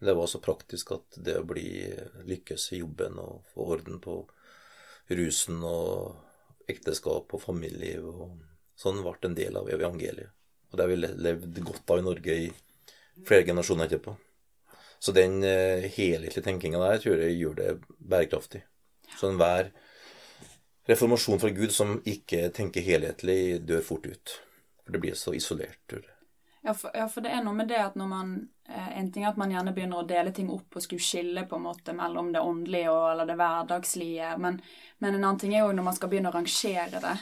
Det 0.00 0.14
var 0.16 0.30
så 0.30 0.40
praktisk 0.40 0.94
at 0.96 1.18
det 1.20 1.36
å 1.40 1.46
bli 1.48 1.66
lykkes 2.28 2.70
i 2.72 2.80
jobben 2.80 3.18
og 3.20 3.42
få 3.52 3.66
orden 3.74 3.98
på 4.00 4.22
rusen 5.10 5.60
og 5.66 6.70
ekteskap 6.70 7.34
og 7.34 7.42
familieliv 7.42 8.06
og 8.08 8.38
sånn 8.78 9.02
ble 9.04 9.16
en 9.28 9.36
del 9.36 9.58
av 9.60 9.68
evangeliet. 9.68 10.30
Og 10.70 10.78
det 10.78 10.86
har 10.86 10.92
vi 10.92 10.98
levd 11.26 11.62
godt 11.66 11.90
av 11.90 12.00
i 12.00 12.06
Norge 12.06 12.36
i 12.46 12.50
flere 13.26 13.44
generasjoner 13.48 13.88
etterpå. 13.90 14.14
Så 15.00 15.12
den 15.16 15.42
eh, 15.44 15.88
helhetlige 15.90 16.44
tenkinga 16.44 16.80
der 16.84 17.00
tror 17.02 17.22
jeg 17.24 17.38
gjør 17.40 17.56
det 17.58 17.70
bærekraftig. 17.98 18.62
Så 19.18 19.30
enhver 19.30 19.72
reformasjon 20.88 21.40
fra 21.42 21.50
Gud 21.56 21.74
som 21.74 21.98
ikke 22.08 22.48
tenker 22.54 22.84
helhetlig, 22.84 23.60
dør 23.66 23.82
fort 23.84 24.06
ut. 24.06 24.36
For 24.90 24.98
det 24.98 25.04
blir 25.06 25.14
så 25.14 25.34
isolert. 25.38 25.78
tror 25.86 26.02
jeg. 26.02 26.16
Ja 26.62 26.74
for, 26.74 26.90
ja, 26.94 27.06
for 27.08 27.24
det 27.24 27.30
er 27.32 27.44
noe 27.44 27.56
med 27.56 27.70
det 27.70 27.78
at 27.80 27.94
når 27.96 28.08
man 28.10 28.32
eh, 28.68 28.88
En 28.98 29.06
ting 29.12 29.24
er 29.24 29.30
at 29.30 29.38
man 29.40 29.52
gjerne 29.52 29.72
begynner 29.72 30.02
å 30.02 30.08
dele 30.08 30.32
ting 30.36 30.50
opp 30.52 30.76
og 30.76 30.82
skulle 30.84 31.00
skille 31.00 31.46
på 31.48 31.56
en 31.56 31.64
måte 31.64 31.94
mellom 31.96 32.34
det 32.34 32.42
åndelige 32.44 32.90
og 32.92 33.06
eller 33.12 33.30
det 33.30 33.36
hverdagslige, 33.40 34.34
men, 34.42 34.58
men 34.98 35.14
en 35.14 35.24
annen 35.24 35.40
ting 35.40 35.54
er 35.54 35.64
jo 35.64 35.72
når 35.72 35.86
man 35.86 35.96
skal 35.96 36.12
begynne 36.12 36.28
å 36.28 36.36
rangere 36.36 37.00
det. 37.00 37.14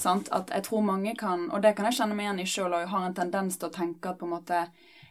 Sant? 0.00 0.30
At 0.32 0.54
jeg 0.54 0.64
tror 0.70 0.86
mange 0.86 1.12
kan, 1.18 1.50
og 1.50 1.60
det 1.60 1.74
kan 1.76 1.90
jeg 1.90 1.98
kjenne 1.98 2.16
meg 2.16 2.26
igjen 2.26 2.40
i 2.40 2.48
sjøl, 2.48 2.78
og 2.78 2.88
har 2.94 3.04
en 3.06 3.18
tendens 3.20 3.60
til 3.60 3.68
å 3.68 3.74
tenke 3.74 4.14
at 4.14 4.18
på 4.22 4.26
en 4.26 4.34
måte 4.38 4.64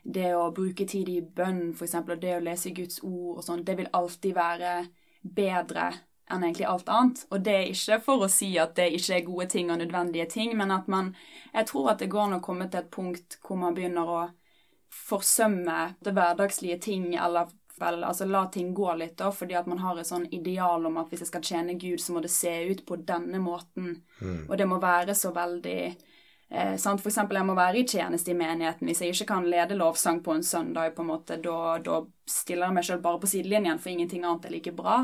det 0.03 0.31
å 0.33 0.49
bruke 0.55 0.87
tid 0.89 1.11
i 1.13 1.19
bønn, 1.21 1.69
f.eks., 1.75 1.99
og 2.01 2.15
det 2.23 2.35
å 2.39 2.43
lese 2.43 2.73
Guds 2.73 3.03
ord 3.03 3.37
og 3.37 3.45
sånn, 3.45 3.63
det 3.67 3.77
vil 3.77 3.91
alltid 3.93 4.33
være 4.39 4.73
bedre 5.21 5.91
enn 6.29 6.43
egentlig 6.43 6.67
alt 6.69 6.89
annet. 6.89 7.23
Og 7.29 7.43
det 7.45 7.55
er 7.55 7.71
ikke 7.73 7.99
for 8.05 8.25
å 8.25 8.31
si 8.31 8.51
at 8.61 8.75
det 8.77 8.89
ikke 8.97 9.15
er 9.17 9.27
gode 9.27 9.47
ting 9.53 9.71
og 9.71 9.79
nødvendige 9.81 10.27
ting, 10.29 10.57
men 10.57 10.71
at 10.71 10.87
man 10.87 11.15
Jeg 11.53 11.65
tror 11.65 11.91
at 11.91 11.99
det 11.99 12.09
går 12.09 12.27
an 12.27 12.37
å 12.37 12.43
komme 12.45 12.67
til 12.69 12.79
et 12.79 12.91
punkt 12.91 13.39
hvor 13.41 13.57
man 13.57 13.73
begynner 13.73 14.05
å 14.05 14.19
forsømme 14.93 15.95
det 16.05 16.13
hverdagslige 16.13 16.77
ting, 16.79 17.15
eller 17.15 17.49
vel, 17.79 18.03
altså 18.03 18.25
la 18.25 18.43
ting 18.53 18.73
gå 18.73 18.93
litt, 18.93 19.15
da, 19.17 19.31
fordi 19.31 19.55
at 19.57 19.65
man 19.65 19.79
har 19.81 19.97
et 19.97 20.07
sånn 20.07 20.27
ideal 20.33 20.85
om 20.85 20.97
at 21.01 21.09
hvis 21.09 21.23
jeg 21.23 21.31
skal 21.31 21.45
tjene 21.45 21.77
Gud, 21.81 21.97
så 22.01 22.13
må 22.13 22.21
det 22.21 22.29
se 22.29 22.53
ut 22.69 22.85
på 22.85 22.99
denne 23.01 23.39
måten, 23.41 24.03
og 24.21 24.57
det 24.57 24.67
må 24.69 24.77
være 24.81 25.15
så 25.17 25.31
veldig 25.33 25.79
Eh, 26.51 26.77
sant? 26.77 27.01
For 27.01 27.11
eksempel, 27.11 27.37
jeg 27.37 27.45
må 27.45 27.53
være 27.53 27.77
i 27.77 27.87
tjeneste 27.87 28.31
i 28.33 28.37
menigheten. 28.37 28.87
Hvis 28.89 29.03
jeg 29.03 29.13
ikke 29.13 29.27
kan 29.35 29.45
lede 29.45 29.77
lovsang 29.77 30.23
på 30.25 30.33
en 30.33 30.43
søndag, 30.43 30.95
på 30.95 31.03
en 31.05 31.11
måte, 31.11 31.37
da, 31.43 31.77
da 31.85 31.99
stiller 32.25 32.69
jeg 32.69 32.77
meg 32.79 32.87
selv 32.87 33.03
bare 33.05 33.21
på 33.21 33.29
sidelinjen, 33.29 33.81
for 33.81 33.93
ingenting 33.93 34.25
annet 34.25 34.47
er 34.49 34.55
like 34.55 34.73
bra. 34.73 35.03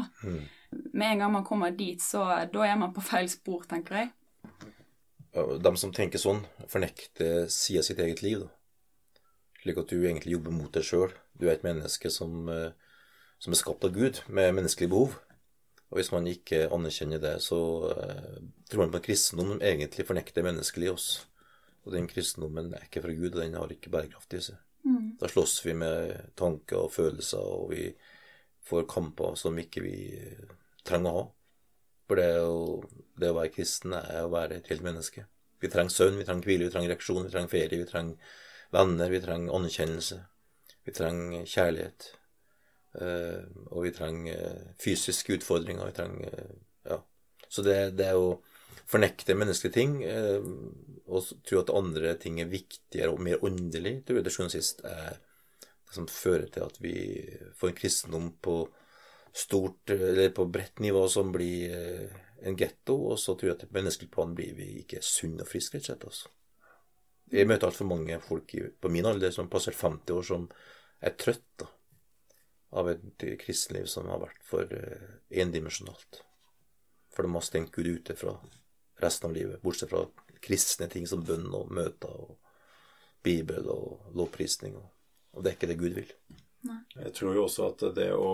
Med 0.94 1.12
en 1.12 1.24
gang 1.24 1.34
man 1.34 1.46
kommer 1.48 1.72
dit, 1.76 2.02
så 2.02 2.24
da 2.52 2.66
er 2.68 2.78
man 2.80 2.94
på 2.96 3.04
feil 3.04 3.30
spor, 3.32 3.66
tenker 3.70 4.02
jeg. 4.02 4.12
De 5.36 5.72
som 5.76 5.92
tenker 5.92 6.22
sånn, 6.22 6.46
fornekter 6.72 7.50
sida 7.52 7.84
sitt 7.84 8.00
eget 8.00 8.24
liv. 8.24 8.46
da. 8.46 9.22
Slik 9.62 9.82
at 9.82 9.92
du 9.92 9.98
egentlig 10.00 10.36
jobber 10.38 10.56
mot 10.56 10.72
deg 10.72 10.86
sjøl. 10.88 11.14
Du 11.36 11.48
er 11.48 11.56
et 11.56 11.66
menneske 11.66 12.12
som, 12.14 12.48
eh, 12.50 12.72
som 13.40 13.52
er 13.52 13.60
skapt 13.60 13.84
av 13.84 13.92
Gud, 13.96 14.22
med 14.28 14.54
menneskelige 14.56 14.94
behov. 14.94 15.18
Og 15.90 16.00
hvis 16.00 16.12
man 16.12 16.28
ikke 16.28 16.70
anerkjenner 16.72 17.20
det, 17.20 17.42
så 17.42 17.60
eh, 17.92 18.38
tror 18.70 18.86
man 18.86 18.92
på 18.92 19.02
en 19.02 19.08
kristendom 19.10 19.52
som 19.54 19.62
egentlig 19.62 20.08
fornekter 20.08 20.44
menneskelig 20.44 20.92
oss. 20.92 21.08
Og 21.86 21.92
den 21.94 22.08
kristendommen 22.08 22.74
er 22.74 22.88
ikke 22.88 23.04
fra 23.04 23.14
Gud, 23.14 23.36
og 23.36 23.42
den 23.42 23.54
har 23.60 23.72
ikke 23.72 23.92
bærekraft 23.94 24.34
i 24.34 24.42
seg. 24.42 24.62
Da 25.20 25.28
slåss 25.28 25.66
vi 25.66 25.74
med 25.74 26.36
tanker 26.38 26.86
og 26.86 26.92
følelser, 26.94 27.42
og 27.42 27.72
vi 27.72 27.88
får 28.66 28.88
kamper 28.90 29.38
som 29.40 29.58
ikke 29.58 29.82
vi 29.86 29.98
trenger 30.88 31.12
å 31.12 31.20
ha. 31.20 31.26
For 32.06 32.22
det 32.22 32.32
å, 32.42 32.60
det 33.18 33.32
å 33.32 33.38
være 33.40 33.54
kristen 33.54 33.96
er 33.98 34.26
å 34.26 34.34
være 34.34 34.60
et 34.60 34.70
helt 34.70 34.86
menneske. 34.86 35.26
Vi 35.62 35.72
trenger 35.74 35.94
søvn, 35.94 36.20
vi 36.20 36.28
trenger 36.28 36.50
hvile, 36.50 36.68
vi 36.68 36.74
trenger 36.74 36.94
reaksjon, 36.94 37.24
vi 37.26 37.34
trenger 37.34 37.54
ferie, 37.54 37.82
vi 37.82 37.90
trenger 37.90 38.36
venner, 38.76 39.10
vi 39.10 39.22
trenger 39.24 39.58
anerkjennelse. 39.58 40.20
Vi 40.86 40.94
trenger 40.94 41.48
kjærlighet. 41.50 42.10
Eh, 43.02 43.42
og 43.72 43.84
vi 43.84 43.94
trenger 43.96 44.36
eh, 44.36 44.68
fysiske 44.82 45.40
utfordringer. 45.40 45.90
Vi 45.90 45.98
trenger 45.98 46.40
eh, 46.40 46.54
Ja. 46.92 47.00
Så 47.50 47.66
det, 47.66 47.96
det 47.98 48.12
å 48.14 48.36
fornekte 48.86 49.34
menneskelige 49.34 49.74
ting 49.74 49.94
og 51.10 51.30
tro 51.48 51.62
at 51.62 51.72
andre 51.74 52.12
ting 52.22 52.38
er 52.42 52.52
viktigere 52.52 53.16
og 53.16 53.24
mer 53.26 53.42
åndelig, 53.46 54.04
tror 54.06 54.20
jeg 54.20 54.26
til 54.28 54.36
sjuende 54.36 54.52
og 54.52 54.54
sist 54.54 54.84
er 54.86 55.16
det 55.16 55.96
som 55.96 56.06
fører 56.12 56.46
til 56.54 56.68
at 56.68 56.78
vi 56.84 56.94
får 57.58 57.72
en 57.72 57.78
kristendom 57.80 58.28
på 58.46 58.60
stort, 59.36 59.90
eller 59.90 60.30
på 60.30 60.46
bredt 60.46 60.80
nivå 60.80 61.08
som 61.12 61.32
blir 61.32 61.74
eh, 61.76 62.16
en 62.48 62.56
getto, 62.56 62.96
og 63.12 63.20
så 63.20 63.36
tror 63.36 63.50
jeg 63.50 63.58
at 63.58 63.68
på 63.68 63.76
menneskelig 63.76 64.12
plan 64.12 64.36
blir 64.36 64.56
vi 64.56 64.70
ikke 64.84 65.02
sunne 65.04 65.44
og 65.44 65.50
friske, 65.50 65.80
rett 65.80 65.90
og 65.90 65.90
slett. 65.90 66.06
Altså. 66.08 66.32
Jeg 67.34 67.50
møter 67.50 67.68
altfor 67.68 67.90
mange 67.90 68.20
folk 68.24 68.54
på 68.80 68.92
min 68.94 69.08
alder 69.10 69.34
som 69.36 69.50
passert 69.52 69.76
50 69.76 70.14
år, 70.16 70.28
som 70.28 70.46
er 71.04 71.18
trøtt 71.20 71.48
da, 71.60 71.68
av 72.80 72.92
et 72.94 73.26
kristenliv 73.42 73.90
som 73.92 74.08
har 74.12 74.22
vært 74.24 74.46
for 74.48 74.72
eh, 74.72 75.10
endimensjonalt. 75.44 76.22
For 77.16 77.28
de 77.28 77.36
har 77.36 77.48
stengt 77.48 77.76
Gud 77.76 77.92
ute 77.92 78.16
fra 78.16 78.38
resten 79.04 79.30
av 79.30 79.36
livet, 79.36 79.62
bortsett 79.64 79.92
fra 79.92 80.06
kristne 80.46 80.88
ting 80.92 81.08
som 81.10 81.24
bønn 81.26 81.48
og 81.56 81.72
møter 81.76 82.12
og 82.12 82.38
Bibel 83.26 83.68
og 83.74 84.14
lovprisning. 84.16 84.76
Og, 84.80 84.88
og 85.34 85.44
det 85.44 85.52
er 85.52 85.58
ikke 85.58 85.72
det 85.74 85.80
Gud 85.82 86.00
vil. 86.00 86.12
Jeg 86.96 87.14
tror 87.18 87.36
jo 87.36 87.46
også 87.46 87.70
at 87.72 87.84
det 87.98 88.12
å, 88.16 88.30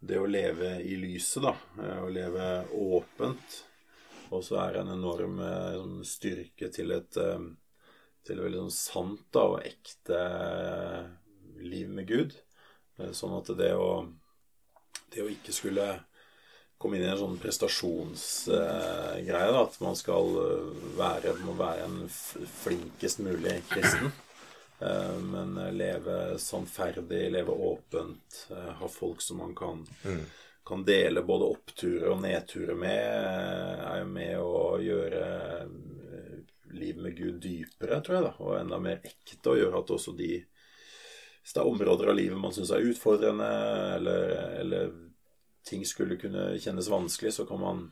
det 0.00 0.18
å 0.20 0.26
leve 0.28 0.80
i 0.84 0.96
lyset, 1.00 1.42
da, 1.42 1.54
eh, 1.82 2.02
å 2.04 2.08
leve 2.12 2.66
åpent, 2.72 3.62
Og 4.34 4.42
så 4.42 4.56
er 4.58 4.80
en 4.80 4.88
enorm 4.90 5.38
eh, 5.38 5.76
sånn 5.78 6.00
styrke 6.02 6.66
til 6.74 6.90
et, 6.96 7.16
eh, 7.16 7.44
til 8.26 8.40
et 8.40 8.42
veldig 8.42 8.64
sånn 8.64 8.74
sant 8.74 9.20
da, 9.30 9.44
og 9.52 9.62
ekte 9.62 10.18
liv 11.62 11.88
med 11.88 12.08
Gud. 12.10 12.34
Sånn 13.14 13.36
at 13.38 13.52
det 13.54 13.70
å, 13.78 14.02
det 15.14 15.22
å 15.22 15.30
ikke 15.30 15.54
skulle 15.54 15.86
komme 16.76 16.98
inn 16.98 17.06
i 17.06 17.10
en 17.12 17.22
sånn 17.22 17.38
prestasjonsgreie, 17.38 19.30
da, 19.30 19.62
at 19.62 19.78
man 19.84 19.94
skal 19.94 20.34
være, 20.98 21.36
være 21.54 21.86
en 21.86 22.02
flinkest 22.10 23.22
mulig 23.22 23.60
kristen. 23.70 24.10
Eh, 24.78 25.18
Men 25.18 25.58
eh, 25.58 25.72
leve 25.72 26.38
sannferdig, 26.38 27.30
leve 27.32 27.52
åpent, 27.52 28.48
eh, 28.50 28.72
ha 28.72 28.88
folk 28.88 29.20
som 29.20 29.36
man 29.36 29.54
kan, 29.54 29.86
kan 30.64 30.84
dele 30.84 31.22
både 31.22 31.44
oppturer 31.44 32.10
og 32.10 32.20
nedturer 32.20 32.74
med, 32.74 33.06
er 33.86 34.00
jo 34.02 34.10
med 34.10 34.38
å 34.42 34.76
gjøre 34.82 35.22
livet 36.76 37.02
med 37.02 37.16
Gud 37.16 37.40
dypere, 37.40 38.00
tror 38.04 38.16
jeg, 38.16 38.24
da, 38.26 38.32
og 38.42 38.56
enda 38.58 38.78
mer 38.82 39.04
ekte, 39.06 39.52
og 39.52 39.60
gjøre 39.60 39.80
at 39.80 39.96
også 39.96 40.16
de 40.18 40.44
Hvis 41.46 41.54
det 41.54 41.60
er 41.62 41.68
områder 41.70 42.08
av 42.10 42.16
livet 42.18 42.38
man 42.42 42.50
syns 42.52 42.72
er 42.74 42.82
utfordrende, 42.82 43.46
eller, 43.94 44.32
eller 44.58 44.88
ting 45.62 45.84
skulle 45.86 46.18
kunne 46.18 46.56
kjennes 46.58 46.88
vanskelig, 46.90 47.32
så 47.36 47.46
kan 47.46 47.60
man 47.62 47.84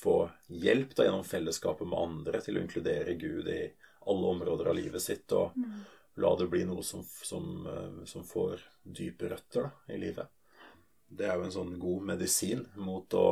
få 0.00 0.24
hjelp 0.48 0.96
da, 0.96 1.04
gjennom 1.06 1.22
fellesskapet 1.24 1.86
med 1.86 2.00
andre 2.02 2.40
til 2.42 2.58
å 2.58 2.64
inkludere 2.64 3.14
Gud 3.14 3.46
i 3.46 3.60
alle 4.10 4.32
områder 4.34 4.72
av 4.72 4.74
livet 4.74 5.02
sitt. 5.06 5.30
og 5.32 5.54
la 6.20 6.34
det 6.38 6.48
bli 6.52 6.64
noe 6.68 6.84
som, 6.86 7.04
som, 7.04 7.66
eh, 7.66 8.04
som 8.10 8.26
får 8.26 8.62
dype 8.82 9.30
røtter 9.30 9.68
da, 9.68 9.94
i 9.94 9.98
livet. 10.00 10.28
Det 11.10 11.26
er 11.26 11.38
jo 11.38 11.48
en 11.48 11.56
sånn 11.56 11.72
god 11.82 12.06
medisin 12.12 12.62
mot 12.78 13.18
å 13.18 13.28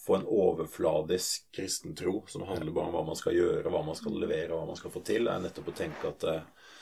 få 0.00 0.16
en 0.16 0.28
overfladisk 0.32 1.50
kristen 1.52 1.94
tro 1.96 2.22
som 2.28 2.46
handler 2.48 2.72
bare 2.72 2.88
om 2.88 2.96
hva 2.96 3.02
man 3.10 3.18
skal 3.18 3.36
gjøre, 3.36 3.68
hva 3.68 3.82
man 3.84 3.98
skal 3.98 4.16
levere, 4.16 4.54
hva 4.54 4.64
man 4.68 4.78
skal 4.78 4.94
få 4.94 5.02
til. 5.04 5.26
Det 5.28 5.34
er 5.34 5.42
nettopp 5.44 5.72
å 5.72 5.78
tenke 5.82 6.12
at 6.14 6.28
eh, 6.30 6.76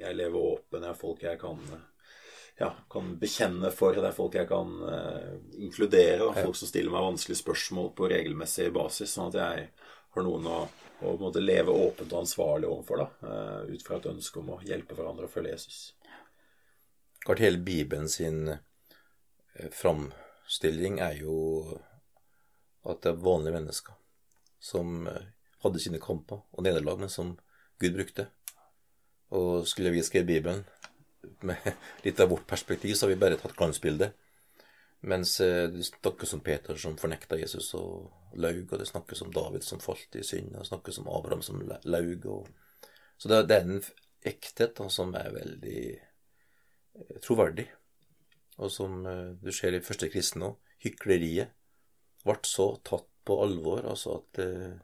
jeg 0.00 0.18
lever 0.18 0.48
åpen, 0.54 0.82
jeg 0.82 0.90
er 0.90 0.98
folk 0.98 1.22
jeg 1.22 1.38
kan 1.42 1.60
ja, 2.58 2.70
kan 2.90 3.14
bekjenne 3.18 3.70
for. 3.74 3.96
Det 3.98 4.08
er 4.08 4.14
folk 4.14 4.36
jeg 4.38 4.46
kan 4.46 4.74
uh, 4.86 5.32
inkludere. 5.58 6.20
Da. 6.22 6.44
Folk 6.44 6.58
som 6.58 6.70
stiller 6.70 6.92
meg 6.94 7.06
vanskelige 7.08 7.40
spørsmål 7.42 7.90
på 7.98 8.10
regelmessig 8.12 8.68
basis. 8.74 9.14
Sånn 9.14 9.32
at 9.32 9.38
jeg 9.40 9.64
har 10.14 10.26
noen 10.26 10.46
å, 10.50 10.58
å 11.04 11.32
leve 11.40 11.74
åpent 11.74 12.12
og 12.12 12.20
ansvarlig 12.22 12.68
overfor. 12.70 13.02
Da, 13.02 13.08
uh, 13.26 13.72
ut 13.72 13.86
fra 13.86 13.98
et 13.98 14.10
ønske 14.12 14.40
om 14.40 14.54
å 14.54 14.60
hjelpe 14.64 14.96
hverandre 14.98 15.28
og 15.28 15.34
følge 15.34 15.56
Jesus. 15.56 15.80
Klart 17.24 17.40
hele 17.40 17.62
Bibelen 17.64 18.08
sin 18.08 18.56
framstilling 19.72 20.98
er 21.00 21.20
jo 21.22 21.36
at 22.84 23.00
det 23.04 23.14
er 23.14 23.22
vanlige 23.24 23.56
mennesker 23.56 23.96
som 24.64 25.06
eh, 25.08 25.28
hadde 25.64 25.80
sine 25.80 26.00
kamper 26.02 26.42
og 26.52 26.64
nederlag, 26.64 27.00
men 27.00 27.12
som 27.12 27.34
Gud 27.80 27.96
brukte. 27.96 28.28
Og 29.34 29.66
skulle 29.68 29.92
vi 29.94 30.04
skrevet 30.04 30.28
Bibelen 30.28 30.64
med 31.44 31.60
litt 32.04 32.20
av 32.20 32.32
vårt 32.32 32.46
perspektiv, 32.48 32.94
så 32.94 33.06
har 33.06 33.14
vi 33.14 33.20
bare 33.20 33.40
tatt 33.40 33.56
glansbildet. 33.56 34.16
Mens 35.04 35.36
eh, 35.44 35.66
det 35.68 35.84
snakkes 35.88 36.34
om 36.36 36.42
Peter 36.44 36.78
som 36.80 36.96
fornekta 37.00 37.38
Jesus 37.38 37.72
og 37.76 38.36
laug, 38.40 38.64
og 38.70 38.80
det 38.80 38.88
snakkes 38.88 39.22
om 39.26 39.32
David 39.34 39.66
som 39.66 39.82
falt 39.82 40.16
i 40.16 40.24
synd, 40.24 40.54
og 40.54 40.62
det 40.62 40.70
snakkes 40.70 41.00
om 41.02 41.10
Abraham 41.12 41.42
som 41.44 41.60
laug. 41.84 42.26
Og... 42.26 42.48
Så 43.20 43.30
det, 43.30 43.42
er 43.52 43.66
en 43.66 43.82
ekthet 44.24 44.76
da, 44.78 44.88
som 44.92 45.12
er 45.18 45.34
veldig 45.34 45.80
eh, 45.92 47.18
troverdig, 47.24 47.68
og 48.54 48.70
som 48.70 49.02
du 49.42 49.50
ser 49.52 49.74
i 49.74 49.82
første 49.82 50.08
kristne 50.12 50.52
òg. 50.52 50.60
Hykleriet 50.84 51.50
ble 52.24 52.36
så 52.46 52.74
tatt 52.84 53.08
på 53.24 53.38
alvor, 53.42 53.84
altså 53.88 54.18
at 54.20 54.40
eh, 54.44 54.76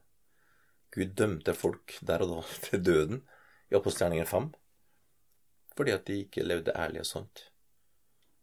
Gud 0.95 1.15
dømte 1.17 1.55
folk 1.55 1.99
der 2.07 2.25
og 2.25 2.35
da 2.35 2.41
til 2.67 2.85
døden 2.85 3.23
i 3.71 3.79
apostelgjerningen 3.79 4.29
5 4.29 4.51
fordi 5.77 5.93
at 5.95 6.03
de 6.09 6.17
ikke 6.25 6.43
levde 6.45 6.75
ærlig 6.77 7.01
og 7.01 7.07
sant. 7.09 7.45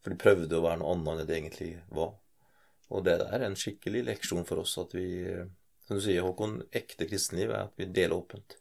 For 0.03 0.13
de 0.13 0.19
prøvde 0.21 0.57
å 0.57 0.63
være 0.63 0.81
noe 0.81 0.93
annet 0.93 1.13
enn 1.13 1.29
det 1.29 1.37
egentlig 1.37 1.71
var. 1.93 2.13
Og 2.93 3.03
det 3.03 3.17
der 3.19 3.33
er 3.35 3.47
en 3.47 3.57
skikkelig 3.59 4.05
leksjon 4.07 4.45
for 4.47 4.63
oss 4.63 4.77
at 4.79 4.93
vi, 4.95 5.07
som 5.87 5.99
du 5.99 6.03
sier, 6.03 6.23
Håkon, 6.23 6.61
ekte 6.75 7.09
kristenliv 7.09 7.51
er 7.51 7.67
at 7.67 7.75
vi 7.79 7.89
deler 7.91 8.15
åpent 8.19 8.57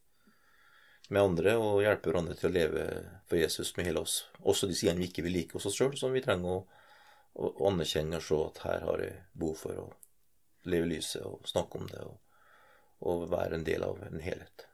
med 1.09 1.23
andre 1.23 1.53
og 1.61 1.85
hjelper 1.85 2.11
hverandre 2.11 2.35
til 2.39 2.49
å 2.49 2.55
leve 2.57 2.87
for 3.29 3.39
Jesus 3.39 3.71
med 3.77 3.87
hele 3.87 4.03
oss. 4.03 4.25
Også 4.43 4.67
de 4.67 4.75
sidene 4.75 5.05
vi 5.05 5.11
ikke 5.11 5.23
vil 5.27 5.37
like 5.39 5.59
oss 5.59 5.69
sjøl, 5.71 5.95
som 5.99 6.15
vi 6.15 6.23
trenger 6.25 6.57
å, 6.57 6.61
å 7.39 7.69
anerkjenne 7.71 8.19
og 8.19 8.27
se 8.27 8.41
at 8.49 8.63
her 8.67 8.87
har 8.89 9.05
jeg 9.05 9.21
behov 9.39 9.61
for 9.61 9.83
å 9.85 9.87
leve 10.67 10.91
lyset 10.91 11.23
og 11.23 11.47
snakke 11.47 11.79
om 11.79 11.91
det 11.93 12.03
og, 12.03 12.17
og 13.07 13.29
være 13.31 13.61
en 13.61 13.67
del 13.67 13.87
av 13.87 14.03
en 14.09 14.23
helhet. 14.25 14.67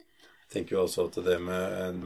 Jeg 0.00 0.54
tenker 0.56 0.76
jo 0.76 0.82
også 0.82 1.06
at 1.06 1.20
det 1.22 1.36
med, 1.46 2.00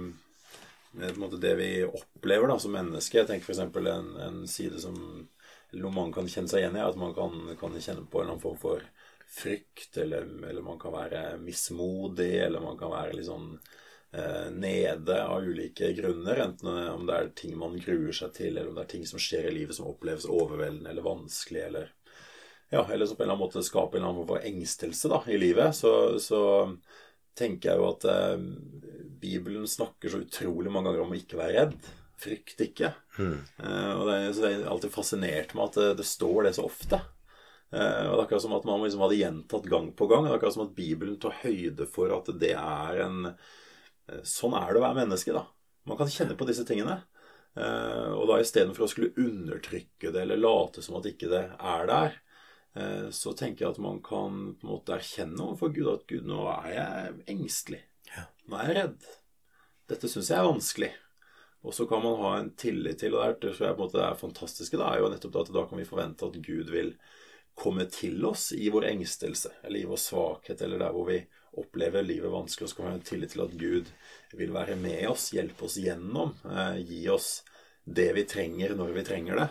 med 0.94 1.38
det 1.40 1.54
vi 1.58 1.70
opplever 1.84 2.48
da, 2.48 2.58
som 2.58 2.74
menneske 2.74 3.18
Jeg 3.18 3.28
tenker 3.30 3.50
f.eks. 3.50 3.62
En, 3.90 4.10
en 4.26 4.42
side 4.48 4.80
som 4.82 4.98
noe 5.74 5.90
man 5.94 6.12
kan 6.14 6.28
kjenne 6.30 6.50
seg 6.50 6.62
igjen 6.62 6.76
i, 6.78 6.84
at 6.84 6.98
man 6.98 7.14
kan, 7.16 7.34
kan 7.58 7.74
kjenne 7.80 8.06
på 8.10 8.22
en 8.22 8.30
annen 8.30 8.42
form 8.42 8.58
for 8.60 8.84
frykt, 9.34 9.96
eller, 9.98 10.28
eller, 10.48 10.62
man 10.62 10.78
kan 10.78 10.94
være 10.94 11.38
mismodig, 11.42 12.36
eller 12.44 12.62
man 12.62 12.78
kan 12.78 12.92
være 12.92 13.16
litt 13.16 13.26
sånn 13.26 13.48
eh, 14.14 14.50
nede 14.54 15.16
av 15.24 15.42
ulike 15.42 15.90
grunner. 15.96 16.44
Enten 16.44 16.70
om 16.92 17.06
det 17.08 17.16
er 17.16 17.32
ting 17.34 17.56
man 17.58 17.74
gruer 17.80 18.14
seg 18.14 18.34
til, 18.36 18.52
eller 18.52 18.70
om 18.70 18.78
det 18.78 18.86
er 18.86 18.92
ting 18.94 19.08
som 19.10 19.22
skjer 19.22 19.50
i 19.50 19.56
livet 19.56 19.78
som 19.78 19.90
oppleves 19.90 20.28
overveldende 20.30 20.92
eller 20.92 21.06
vanskelig, 21.06 21.64
eller 21.70 21.90
ja, 22.70 22.86
eller 22.90 23.06
som 23.06 23.16
på 23.16 23.22
en 23.22 23.28
eller 23.28 23.36
annen 23.36 23.46
måte 23.46 23.62
skaper 23.66 23.98
en 23.98 24.02
eller 24.02 24.12
annen 24.12 24.22
form 24.22 24.30
for 24.36 24.46
engstelse 24.48 25.10
da, 25.10 25.20
i 25.30 25.38
livet, 25.38 25.74
så, 25.76 25.92
så 26.22 26.40
tenker 27.38 27.70
jeg 27.70 27.80
jo 27.80 27.90
at 27.90 28.06
eh, 28.10 28.46
Bibelen 29.22 29.66
snakker 29.70 30.12
så 30.12 30.22
utrolig 30.24 30.72
mange 30.72 30.90
ganger 30.90 31.04
om 31.04 31.14
å 31.14 31.18
ikke 31.18 31.40
være 31.40 31.56
redd. 31.58 31.88
Frykt 32.20 32.62
ikke. 32.66 32.92
Mm. 33.18 33.38
Eh, 33.40 33.90
og 33.94 34.06
det, 34.10 34.18
så 34.36 34.44
det 34.44 34.52
er 34.52 34.68
alltid 34.70 34.94
fascinert 34.94 35.54
med 35.56 35.66
at 35.68 35.80
det, 35.80 35.88
det 36.00 36.08
står 36.08 36.48
det 36.48 36.54
så 36.58 36.66
ofte. 36.68 37.00
Eh, 37.74 38.04
og 38.06 38.12
det 38.12 38.18
er 38.18 38.24
akkurat 38.26 38.44
som 38.46 38.56
at 38.58 38.68
man 38.68 38.84
liksom 38.84 39.04
hadde 39.06 39.20
gjentatt 39.20 39.70
gang 39.72 39.90
på 39.96 40.08
gang. 40.10 40.26
Det 40.26 40.34
er 40.34 40.38
akkurat 40.38 40.58
som 40.58 40.66
at 40.66 40.76
Bibelen 40.76 41.18
tar 41.22 41.40
høyde 41.42 41.88
for 41.90 42.14
at 42.16 42.30
det 42.40 42.54
er 42.58 43.02
en 43.06 43.32
eh, 43.32 44.22
Sånn 44.28 44.54
er 44.58 44.70
det 44.70 44.82
å 44.82 44.86
være 44.86 45.00
menneske, 45.02 45.34
da. 45.34 45.46
Man 45.88 45.98
kan 46.00 46.10
kjenne 46.12 46.36
på 46.38 46.46
disse 46.48 46.64
tingene. 46.68 47.00
Eh, 47.56 48.10
og 48.12 48.28
da 48.30 48.38
istedenfor 48.42 48.86
å 48.86 48.90
skulle 48.90 49.14
undertrykke 49.20 50.12
det 50.12 50.22
eller 50.24 50.40
late 50.40 50.84
som 50.84 50.98
at 50.98 51.08
ikke 51.08 51.30
det 51.32 51.46
er 51.56 51.88
der, 51.88 52.20
Eh, 52.23 52.23
så 53.14 53.30
tenker 53.38 53.64
jeg 53.64 53.74
at 53.76 53.82
man 53.82 54.00
kan 54.02 54.38
på 54.58 54.66
en 54.66 54.72
måte 54.72 54.96
erkjenne 54.96 55.38
overfor 55.44 55.70
Gud 55.76 55.90
at 55.92 56.08
Gud, 56.10 56.24
nå 56.26 56.40
er 56.56 56.70
jeg 56.72 57.12
engstelig. 57.36 57.84
Nå 58.50 58.58
er 58.58 58.70
jeg 58.70 58.78
redd. 58.80 59.04
Dette 59.92 60.10
syns 60.10 60.30
jeg 60.32 60.40
er 60.40 60.48
vanskelig. 60.48 60.90
Og 61.64 61.72
så 61.74 61.86
kan 61.88 62.02
man 62.04 62.18
ha 62.20 62.32
en 62.38 62.50
tillit 62.60 62.98
til, 63.00 63.14
og 63.16 63.38
det 63.40 63.54
tror 63.54 63.70
jeg 63.70 63.76
på 63.76 63.86
en 63.86 63.86
måte 63.86 64.02
er 64.04 64.18
fantastiske, 64.20 64.76
da, 64.76 64.90
er 64.90 65.00
jo 65.00 65.12
nettopp 65.12 65.38
at 65.40 65.52
da 65.54 65.62
kan 65.68 65.80
vi 65.80 65.86
forvente 65.88 66.26
at 66.28 66.36
Gud 66.44 66.72
vil 66.74 66.92
komme 67.56 67.86
til 67.88 68.18
oss 68.28 68.50
i 68.52 68.68
vår 68.74 68.90
engstelse, 68.90 69.54
eller 69.62 69.80
i 69.80 69.88
vår 69.88 70.00
svakhet, 70.02 70.60
eller 70.60 70.82
der 70.82 70.92
hvor 70.92 71.08
vi 71.08 71.22
opplever 71.56 72.04
livet 72.04 72.32
vanskelig, 72.34 72.66
og 72.66 72.70
så 72.70 72.76
kan 72.76 72.84
vi 72.84 72.90
ha 72.90 72.98
en 72.98 73.08
tillit 73.08 73.32
til 73.32 73.44
at 73.46 73.56
Gud 73.56 73.90
vil 74.36 74.52
være 74.52 74.76
med 74.76 75.06
oss, 75.08 75.30
hjelpe 75.32 75.64
oss 75.68 75.78
gjennom, 75.80 76.34
eh, 76.50 76.82
gi 76.84 77.00
oss 77.14 77.30
det 77.84 78.10
vi 78.16 78.26
trenger 78.28 78.74
når 78.76 78.92
vi 78.98 79.06
trenger 79.06 79.40
det. 79.40 79.48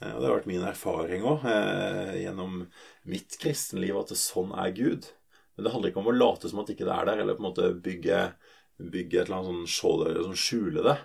Eh, 0.00 0.10
og 0.12 0.20
det 0.20 0.28
har 0.28 0.36
vært 0.38 0.50
min 0.50 0.66
erfaring 0.66 1.26
òg 1.28 1.46
eh, 1.50 2.14
gjennom 2.24 2.64
mitt 3.10 3.38
kristenliv 3.40 4.00
at 4.00 4.14
sånn 4.18 4.54
er 4.58 4.74
Gud. 4.76 5.08
Men 5.54 5.66
det 5.66 5.72
handler 5.74 5.92
ikke 5.92 6.02
om 6.02 6.10
å 6.10 6.16
late 6.16 6.50
som 6.50 6.62
at 6.64 6.74
ikke 6.74 6.86
det 6.88 6.94
er 6.94 7.10
der, 7.10 7.22
eller 7.22 7.38
på 7.38 7.44
en 7.44 7.48
måte 7.50 7.72
bygge, 7.84 8.20
bygge 8.82 9.20
et 9.20 9.28
eller 9.28 9.40
annet 9.40 9.52
sånn 9.52 9.74
skjold 9.76 10.06
eller 10.08 10.24
sånn 10.26 10.40
skjule 10.46 10.86
det. 10.86 10.96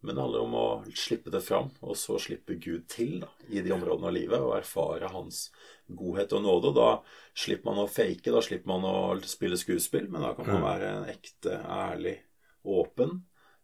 Men 0.00 0.16
det 0.16 0.22
handler 0.22 0.44
om 0.46 0.54
å 0.56 0.66
slippe 0.96 1.32
det 1.32 1.42
fram, 1.44 1.66
og 1.84 1.96
så 1.98 2.16
slippe 2.22 2.56
Gud 2.56 2.86
til 2.88 3.18
da, 3.20 3.28
i 3.52 3.60
de 3.60 3.72
områdene 3.74 4.08
av 4.08 4.14
livet, 4.16 4.40
og 4.40 4.54
erfare 4.56 5.10
hans 5.12 5.42
godhet 5.84 6.32
og 6.38 6.46
nåde. 6.46 6.70
Og 6.70 6.78
da 6.78 6.88
slipper 7.36 7.68
man 7.68 7.82
å 7.82 7.90
fake, 7.90 8.32
da 8.32 8.40
slipper 8.44 8.70
man 8.70 8.86
å 8.88 8.94
spille 9.28 9.58
skuespill, 9.60 10.08
men 10.08 10.24
da 10.24 10.32
kan 10.38 10.48
man 10.48 10.62
mm. 10.62 10.64
være 10.70 10.92
en 10.94 11.10
ekte, 11.12 11.58
ærlig, 11.60 12.16
åpen, 12.64 13.18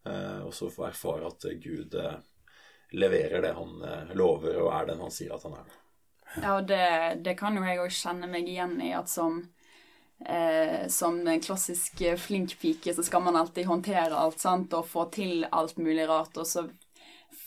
eh, 0.05 0.43
og 0.45 0.53
så 0.57 0.69
få 0.73 0.91
erfare 0.91 1.31
at 1.31 1.49
Gud 1.63 1.97
leverer 2.93 3.43
det 3.43 3.53
han 3.57 3.83
eh, 3.83 4.15
lover, 4.15 4.61
og 4.63 4.73
er 4.75 4.93
den 4.93 5.03
han 5.03 5.13
sier 5.15 5.35
at 5.37 5.45
han 5.49 5.59
er. 5.59 5.77
Ja, 6.37 6.57
og 6.59 6.67
det, 6.69 6.87
det 7.25 7.37
kan 7.39 7.57
jo 7.57 7.65
jeg 7.65 7.81
òg 7.81 7.95
kjenne 7.95 8.29
meg 8.31 8.49
igjen 8.51 8.77
i, 8.85 8.93
at 8.97 9.11
som 9.11 9.45
Eh, 10.25 10.89
som 10.89 11.29
en 11.29 11.41
klassisk 11.41 12.01
flink 12.19 12.59
pike 12.61 12.95
så 12.95 13.03
skal 13.03 13.23
man 13.23 13.37
alltid 13.37 13.67
håndtere 13.67 14.17
alt 14.17 14.41
sant, 14.41 14.73
og 14.73 14.89
få 14.89 15.05
til 15.13 15.47
alt 15.51 15.77
mulig 15.77 16.09
rart. 16.09 16.37
Og 16.41 16.47
så 16.47 16.65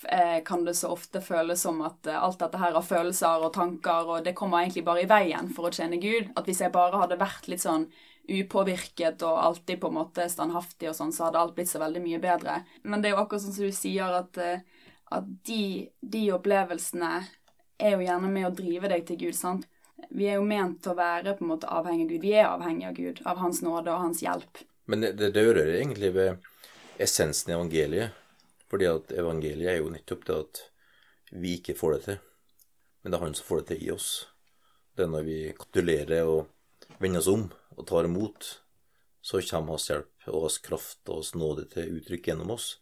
eh, 0.08 0.43
kan 0.45 0.65
det 0.65 0.75
så 0.78 0.91
ofte 0.93 1.21
føles 1.21 1.62
som 1.62 1.82
at 1.86 2.08
eh, 2.08 2.23
alt 2.23 2.39
dette 2.39 2.62
her 2.62 2.78
har 2.78 2.86
følelser 2.86 3.45
og 3.45 3.54
tanker, 3.56 4.13
og 4.13 4.23
det 4.25 4.36
kommer 4.38 4.62
egentlig 4.62 4.86
bare 4.86 5.04
i 5.04 5.10
veien 5.10 5.49
for 5.56 5.69
å 5.69 5.73
tjene 5.73 6.02
Gud. 6.02 6.30
At 6.36 6.49
hvis 6.49 6.62
jeg 6.62 6.75
bare 6.75 7.02
hadde 7.02 7.19
vært 7.19 7.49
litt 7.49 7.65
sånn 7.65 7.89
upåvirket 8.30 9.23
og 9.25 9.39
alltid 9.41 9.80
på 9.82 9.89
en 9.89 9.97
måte 9.97 10.28
standhaftig 10.30 10.91
og 10.91 10.97
sånn, 10.97 11.13
så 11.15 11.25
hadde 11.25 11.41
alt 11.41 11.56
blitt 11.58 11.71
så 11.71 11.82
veldig 11.82 12.04
mye 12.04 12.19
bedre. 12.21 12.60
Men 12.84 13.02
det 13.02 13.10
er 13.10 13.17
jo 13.17 13.23
akkurat 13.23 13.47
sånn 13.47 13.56
som 13.56 13.65
du 13.65 13.73
sier, 13.73 14.13
at 14.21 14.38
eh, 14.38 14.62
at 15.10 15.26
de, 15.48 15.89
de, 16.02 16.24
opplevelsene 16.36 17.12
er 17.80 17.95
jo 17.95 18.06
gjerne 18.06 18.30
med 18.32 18.48
å 18.50 18.56
drive 18.56 18.91
deg 18.91 19.06
til 19.08 19.19
Gud, 19.24 19.38
sant? 19.38 19.65
Vi 20.15 20.30
er 20.30 20.38
jo 20.38 20.45
ment 20.48 20.80
til 20.84 20.93
å 20.93 21.00
være 21.00 21.36
på 21.38 21.43
en 21.45 21.52
måte 21.52 21.69
avhengig 21.69 22.06
av 22.06 22.12
Gud. 22.13 22.24
Vi 22.24 22.34
er 22.38 22.48
avhengig 22.48 22.88
av 22.88 22.95
Gud, 22.98 23.22
av 23.28 23.41
Hans 23.41 23.62
nåde 23.65 23.91
og 23.91 24.04
Hans 24.06 24.22
hjelp. 24.24 24.62
Men 24.89 25.04
det, 25.04 25.32
det 25.36 25.43
rører 25.43 25.76
egentlig 25.80 26.13
ved 26.15 26.50
essensen 27.02 27.52
i 27.52 27.58
evangeliet. 27.58 28.15
Fordi 28.69 28.86
at 28.86 29.13
evangeliet 29.17 29.74
er 29.74 29.80
jo 29.82 29.91
nettopp 29.91 30.26
det 30.28 30.38
at 30.38 30.62
vi 31.34 31.56
ikke 31.58 31.78
får 31.78 31.95
det 31.95 32.02
til. 32.06 32.19
Men 33.02 33.12
det 33.12 33.17
er 33.17 33.26
Han 33.26 33.38
som 33.38 33.48
får 33.50 33.62
det 33.62 33.67
til 33.72 33.86
i 33.88 33.91
oss. 33.95 34.10
Det 34.95 35.06
er 35.06 35.13
når 35.13 35.26
vi 35.26 35.39
kapitulerer 35.58 36.30
og 36.30 37.00
vender 37.02 37.24
oss 37.24 37.32
om 37.32 37.48
og 37.76 37.88
tar 37.89 38.06
imot, 38.06 38.50
så 39.22 39.41
kommer 39.41 39.76
Hans 39.76 39.89
hjelp 39.89 40.30
og 40.30 40.45
Hans 40.45 40.60
kraft 40.63 41.02
og 41.10 41.22
Hans 41.22 41.34
nåde 41.36 41.65
til 41.74 41.98
uttrykk 41.98 42.32
gjennom 42.32 42.54
oss 42.56 42.78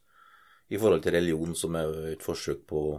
i 0.67 0.79
forhold 0.79 1.03
til 1.03 1.15
religion, 1.15 1.55
som 1.55 1.75
er 1.79 1.93
et 2.13 2.23
forsøk 2.23 2.65
på 2.67 2.83
å 2.91 2.97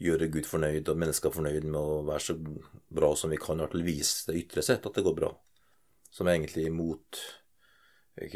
gjøre 0.00 0.30
Gud 0.32 0.48
fornøyd 0.48 0.88
og 0.88 1.00
mennesker 1.00 1.32
fornøyd 1.32 1.66
med 1.68 1.80
å 1.80 2.00
være 2.08 2.24
så 2.24 2.36
bra 2.36 3.12
som 3.16 3.32
vi 3.32 3.38
kan, 3.40 3.60
og 3.60 3.72
til 3.72 3.82
å 3.82 3.88
vise 3.88 4.30
det 4.30 4.40
ytre 4.44 4.64
sett 4.64 4.86
at 4.88 4.96
det 4.96 5.04
går 5.04 5.16
bra. 5.16 5.30
Som 6.10 6.28
er 6.28 6.38
egentlig 6.38 6.70
mot 6.74 7.20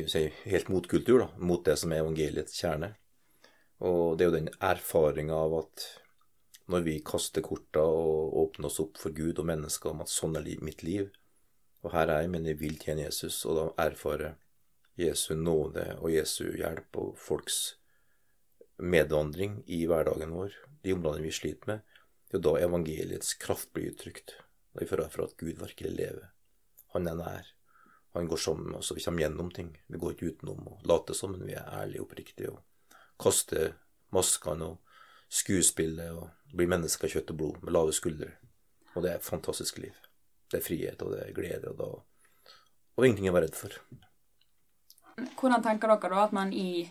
si, 0.08 0.28
helt 0.44 0.70
mot 0.72 0.86
kultur, 0.88 1.24
da, 1.24 1.28
mot 1.36 1.64
det 1.64 1.76
som 1.80 1.92
er 1.92 2.04
evangeliets 2.04 2.56
kjerne. 2.60 2.94
Og 3.84 4.16
det 4.16 4.24
er 4.24 4.30
jo 4.30 4.36
den 4.38 4.52
erfaringa 4.62 5.36
av 5.36 5.58
at 5.64 5.86
når 6.72 6.84
vi 6.86 6.94
kaster 7.04 7.44
korta 7.44 7.82
og 7.84 8.36
åpner 8.44 8.70
oss 8.70 8.80
opp 8.80 9.00
for 9.00 9.12
Gud 9.16 9.40
og 9.40 9.48
mennesker 9.48 9.92
om 9.92 10.00
at 10.04 10.12
sånn 10.12 10.38
er 10.40 10.48
mitt 10.64 10.84
liv, 10.86 11.10
og 11.84 11.92
her 11.92 12.08
er 12.08 12.24
jeg, 12.24 12.32
men 12.32 12.46
jeg 12.48 12.60
vil 12.62 12.78
tjene 12.80 13.04
Jesus, 13.04 13.42
og 13.44 13.58
da 13.58 13.64
erfare 13.84 14.36
Jesu 14.96 15.34
nåde 15.36 15.98
og 15.98 16.12
Jesu 16.14 16.46
hjelp 16.54 16.96
og 16.96 17.18
folks 17.20 17.74
medvandring 18.78 19.62
i 19.66 19.84
hverdagen 19.86 20.34
vår, 20.34 20.54
de 20.82 20.94
områdene 20.94 21.26
vi 21.26 21.32
sliter 21.32 21.70
med, 21.70 21.98
det 22.30 22.40
er 22.40 22.46
da 22.46 22.54
evangeliets 22.66 23.34
kraft 23.38 23.72
blir 23.72 23.92
uttrykt. 23.92 24.36
Da 24.74 24.82
vi 24.82 24.88
får 24.90 25.04
for 25.12 25.28
at 25.28 25.36
Gud 25.38 25.60
virkelig 25.60 25.92
lever. 25.94 26.30
Han 26.94 27.06
er 27.06 27.18
nær. 27.18 27.50
Han 28.14 28.28
går 28.30 28.36
sammen 28.36 28.68
med 28.70 28.78
oss, 28.78 28.90
og 28.90 28.98
vi 28.98 29.04
kommer 29.04 29.22
gjennom 29.22 29.50
ting. 29.50 29.68
Vi 29.86 29.98
går 29.98 30.14
ikke 30.14 30.32
utenom 30.32 30.66
og 30.70 30.86
later 30.86 31.14
som, 31.14 31.34
men 31.34 31.46
vi 31.46 31.54
er 31.58 31.66
ærlige 31.66 32.02
og 32.02 32.08
oppriktige 32.08 32.50
og 32.50 32.98
kaster 33.18 33.76
maskene 34.14 34.68
og 34.72 34.98
skuespillet 35.34 36.14
og 36.14 36.54
blir 36.54 36.70
mennesker 36.70 37.08
av 37.08 37.14
kjøtt 37.14 37.32
og 37.34 37.38
blod 37.40 37.62
med 37.62 37.74
lave 37.74 37.94
skuldre. 37.94 38.32
Og 38.94 39.02
det 39.02 39.10
er 39.10 39.18
et 39.18 39.26
fantastisk 39.26 39.78
liv. 39.82 39.94
Det 40.50 40.60
er 40.60 40.66
frihet, 40.66 41.02
og 41.02 41.14
det 41.14 41.22
er 41.24 41.34
glede, 41.34 41.70
og, 41.70 41.78
da, 41.78 42.52
og 42.94 43.06
ingenting 43.06 43.30
å 43.30 43.34
være 43.34 43.48
redd 43.48 43.58
for. 43.58 43.78
Hvordan 45.38 45.62
tenker 45.64 45.90
dere 45.90 46.14
da 46.14 46.26
at 46.26 46.34
man 46.36 46.52
i 46.54 46.86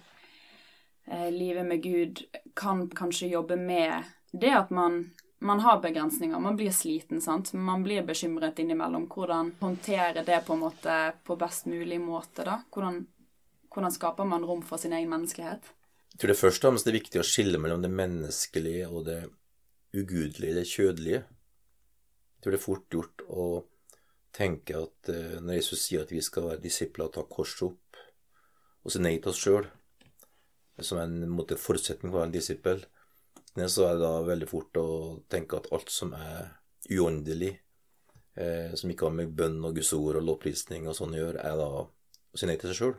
livet 1.05 1.65
med 1.67 1.83
Gud 1.83 2.21
kan 2.55 2.85
kanskje 2.89 3.27
jobbe 3.33 3.57
med 3.59 4.03
det 4.31 4.53
at 4.55 4.69
man, 4.69 5.11
man 5.39 5.59
har 5.59 5.81
begrensninger, 5.83 6.39
man 6.39 6.55
blir 6.55 6.71
sliten, 6.71 7.21
sant. 7.21 7.53
Man 7.53 7.83
blir 7.83 8.05
bekymret 8.07 8.59
innimellom. 8.59 9.05
Hvordan 9.11 9.51
håndtere 9.59 10.23
det 10.25 10.39
på 10.47 10.55
en 10.55 10.63
måte 10.63 10.97
på 11.23 11.35
best 11.37 11.67
mulig 11.69 11.99
måte, 12.01 12.45
da? 12.47 12.61
Hvordan, 12.73 13.03
hvordan 13.69 13.93
skaper 13.93 14.25
man 14.25 14.45
rom 14.47 14.63
for 14.65 14.81
sin 14.81 14.95
egen 14.95 15.11
menneskelighet? 15.11 15.69
Jeg 16.13 16.21
tror 16.21 16.33
det 16.33 16.39
først 16.39 16.63
og 16.63 16.69
fremst 16.69 16.89
er 16.89 16.97
viktig 16.97 17.21
å 17.21 17.27
skille 17.27 17.61
mellom 17.61 17.83
det 17.83 17.93
menneskelige 17.93 18.89
og 18.89 19.05
det 19.09 19.19
ugudelige, 19.93 20.57
det 20.57 20.65
kjødelige. 20.69 21.21
Jeg 21.23 22.43
tror 22.43 22.53
det 22.53 22.59
er 22.59 22.65
fort 22.65 22.97
gjort 22.97 23.23
å 23.29 23.45
tenke 24.33 24.77
at 24.77 25.13
uh, 25.13 25.39
når 25.41 25.59
Jesus 25.59 25.85
sier 25.85 26.03
at 26.05 26.11
vi 26.13 26.21
skal 26.25 26.49
være 26.49 26.63
disipler 26.63 27.07
og 27.07 27.15
ta 27.15 27.25
korset 27.29 27.67
opp, 27.69 28.01
og 28.83 28.91
si 28.91 29.01
nei 29.01 29.15
til 29.21 29.31
oss 29.31 29.41
sjøl, 29.41 29.69
som 30.79 30.99
en 30.99 31.29
måte, 31.29 31.59
forutsetning 31.59 32.11
for 32.11 32.17
å 32.17 32.23
være 32.23 32.31
en 32.31 32.35
disippel, 32.35 32.83
så 33.69 33.87
er 33.87 33.97
det 33.97 34.01
da 34.01 34.13
veldig 34.25 34.49
fort 34.49 34.79
å 34.81 34.87
tenke 35.29 35.59
at 35.59 35.69
alt 35.75 35.91
som 35.93 36.13
er 36.17 36.49
uåndelig, 36.89 37.51
eh, 38.35 38.73
som 38.73 38.89
ikke 38.89 39.07
har 39.07 39.17
med 39.19 39.35
bønn 39.37 39.59
og 39.61 39.77
Guds 39.77 39.93
ord 39.93 40.17
og 40.17 40.25
lovprisning 40.27 40.87
og 40.87 40.97
sånn 40.97 41.13
å 41.13 41.21
gjøre, 41.21 41.43
er 41.43 41.57
da 41.59 41.69
å 41.83 41.83
si 42.33 42.49
nei 42.49 42.57
til 42.57 42.73
seg 42.73 42.79
sjøl. 42.79 42.95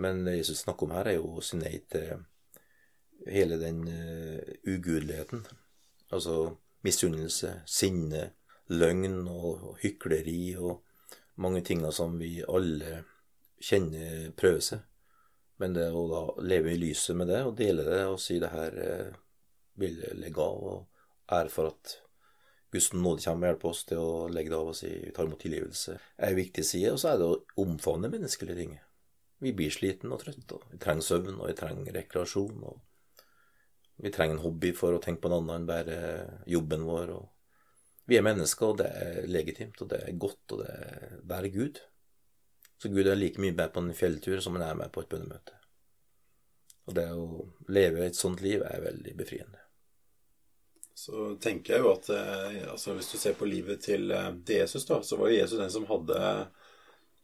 Men 0.00 0.24
det 0.24 0.38
Jesus 0.38 0.62
snakker 0.64 0.88
om 0.88 0.94
her, 0.96 1.10
er 1.10 1.18
jo 1.18 1.34
å 1.36 1.44
si 1.44 1.58
nei 1.60 1.74
til 1.92 2.24
hele 3.28 3.58
den 3.60 3.82
uh, 3.86 4.40
ugudeligheten. 4.64 5.44
Altså 6.16 6.56
misunnelse, 6.82 7.58
sinne, 7.68 8.30
løgn 8.72 9.28
og 9.28 9.76
hykleri 9.82 10.54
og 10.56 10.80
mange 11.42 11.60
ting 11.66 11.84
som 11.92 12.16
vi 12.18 12.40
alle 12.48 13.02
kjenner 13.62 14.32
prøver 14.36 14.64
seg. 14.64 14.80
Men 15.62 15.76
det 15.76 15.90
å 15.94 16.06
da 16.10 16.22
leve 16.42 16.72
i 16.72 16.80
lyset 16.80 17.14
med 17.14 17.28
det 17.30 17.42
og 17.46 17.54
dele 17.58 17.84
det 17.86 18.04
og 18.10 18.18
si 18.20 18.40
det 18.42 18.50
her 18.50 18.78
eh, 18.82 19.18
jeg 19.82 20.16
legge 20.18 20.42
av 20.42 20.64
og 20.72 21.32
ære 21.32 21.52
for 21.52 21.70
at 21.70 21.98
Guds 22.72 22.92
nåde 22.96 23.20
kommer 23.20 23.46
og 23.46 23.52
hjelper 23.52 23.68
oss 23.70 23.82
til 23.88 24.00
å 24.00 24.12
legge 24.32 24.52
det 24.52 24.58
av 24.58 24.70
og 24.72 24.76
si 24.76 24.88
vi 24.88 25.12
tar 25.14 25.28
imot 25.28 25.42
tilgivelse, 25.44 25.98
er 26.16 26.32
en 26.32 26.38
viktig 26.38 26.64
side. 26.64 26.94
Og 26.94 27.00
så 27.02 27.10
er 27.10 27.20
det 27.20 27.28
å 27.28 27.64
omfavne 27.66 28.10
menneskelige 28.12 28.56
ting. 28.56 28.72
Vi 29.44 29.52
blir 29.56 29.74
sliten 29.74 30.14
og 30.14 30.22
trøtte, 30.22 30.56
og 30.56 30.72
vi 30.72 30.80
trenger 30.80 31.04
søvn, 31.04 31.36
og 31.36 31.50
vi 31.50 31.56
trenger 31.58 31.98
rekreasjon. 31.98 32.64
og 32.64 33.22
Vi 34.00 34.12
trenger 34.14 34.38
en 34.38 34.44
hobby 34.46 34.72
for 34.78 34.96
å 34.96 35.02
tenke 35.04 35.20
på 35.24 35.28
en 35.28 35.36
annen 35.40 35.56
enn 35.58 35.68
bare 35.68 35.98
jobben 36.48 36.86
vår. 36.88 37.12
og 37.18 38.08
Vi 38.08 38.16
er 38.16 38.24
mennesker, 38.24 38.72
og 38.72 38.80
det 38.80 38.88
er 38.88 39.28
legitimt, 39.28 39.82
og 39.82 39.92
det 39.92 40.00
er 40.06 40.20
godt, 40.24 40.56
og 40.56 40.64
det 40.64 40.72
er 40.72 41.18
være 41.28 41.52
Gud. 41.52 41.82
Så 42.82 42.88
Gud 42.88 43.06
er 43.06 43.14
like 43.14 43.38
mye 43.38 43.54
med 43.54 43.68
på 43.70 43.78
en 43.78 43.92
fjelltur 43.94 44.40
som 44.42 44.56
han 44.58 44.64
er 44.66 44.74
med 44.74 44.90
på 44.90 45.04
et 45.04 45.10
bønnemøte. 45.12 45.54
Og 46.90 46.96
det 46.96 47.04
å 47.14 47.44
leve 47.70 48.08
et 48.08 48.18
sånt 48.18 48.40
liv 48.42 48.64
er 48.66 48.82
veldig 48.82 49.12
befriende. 49.20 49.60
Så 50.98 51.36
tenker 51.38 51.76
jeg 51.76 51.84
jo 51.84 51.92
at 51.92 52.08
eh, 52.10 52.56
altså 52.72 52.96
hvis 52.96 53.12
du 53.12 53.20
ser 53.20 53.36
på 53.38 53.46
livet 53.46 53.84
til, 53.86 54.10
eh, 54.10 54.32
Jesus, 54.58 54.88
da, 54.88 54.98
så 55.06 55.14
var 55.20 55.30
jo 55.30 55.38
Jesus 55.38 55.60
den 55.62 55.70
som 55.70 55.86
hadde 55.86 56.18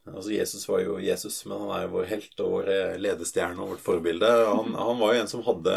Altså 0.09 0.31
Jesus 0.33 0.63
var 0.71 0.81
jo 0.81 0.95
Jesus, 1.03 1.43
men 1.45 1.67
han 1.67 1.73
er 1.75 1.83
jo 1.83 1.91
vår 1.99 2.07
helt 2.09 2.41
og 2.41 2.53
vår 2.55 2.71
eh, 2.73 2.95
ledestjerne 3.03 3.61
og 3.61 3.75
vårt 3.75 3.83
forbilde. 3.85 4.31
Han, 4.47 4.79
han 4.87 5.03
var 5.03 5.17
jo 5.17 5.25
en 5.25 5.33
som 5.35 5.43
hadde 5.45 5.75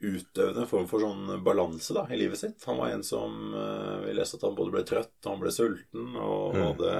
utøvd 0.00 0.62
en 0.62 0.70
form 0.70 0.88
for 0.88 1.04
sånn 1.04 1.42
balanse 1.44 1.92
da, 1.92 2.08
i 2.08 2.18
livet 2.18 2.40
sitt. 2.40 2.64
Han 2.66 2.80
var 2.80 2.96
en 2.96 3.04
som 3.06 3.52
Vi 4.06 4.16
leste 4.16 4.40
at 4.40 4.46
han 4.48 4.56
både 4.58 4.74
ble 4.74 4.82
trøtt, 4.88 5.14
og 5.26 5.30
han 5.34 5.44
ble 5.44 5.52
sulten, 5.54 6.08
og 6.16 6.56
mm. 6.56 6.64
hadde 6.64 6.96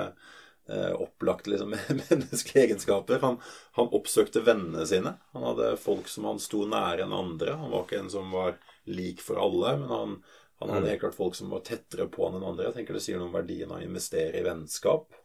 eh, 0.69 0.93
opplagt 0.93 1.47
liksom, 1.47 1.75
menneskelige 2.11 2.65
egenskaper. 2.65 3.19
Han, 3.23 3.39
han, 3.79 3.93
oppsøkte 3.99 4.43
vennene 4.47 4.87
sine. 4.87 5.15
Han 5.37 5.47
hadde 5.51 5.77
folk 5.81 6.09
som 6.09 6.29
han 6.29 6.43
sto 6.43 6.65
nære 6.69 7.07
enn 7.07 7.15
andre. 7.17 7.57
Han 7.61 7.73
var 7.75 7.87
ikke 7.87 8.03
en 8.03 8.13
som 8.13 8.35
var 8.35 8.59
lik 8.89 9.23
for 9.25 9.41
alle, 9.43 9.77
men 9.81 9.89
han, 9.93 10.19
han 10.59 10.75
hadde 10.75 10.85
mm. 10.87 10.91
helt 10.93 11.05
klart 11.07 11.21
folk 11.21 11.39
som 11.39 11.55
var 11.55 11.65
tettere 11.67 12.09
på 12.13 12.27
han 12.27 12.39
enn 12.39 12.51
andre. 12.51 12.69
Jeg 12.69 12.79
tenker 12.81 12.99
det 12.99 13.05
sier 13.05 13.21
noe 13.21 13.31
om 13.31 13.39
verdien 13.39 13.73
av 13.73 13.81
å 13.81 13.87
investere 13.87 14.41
i 14.41 14.45
vennskap 14.47 15.17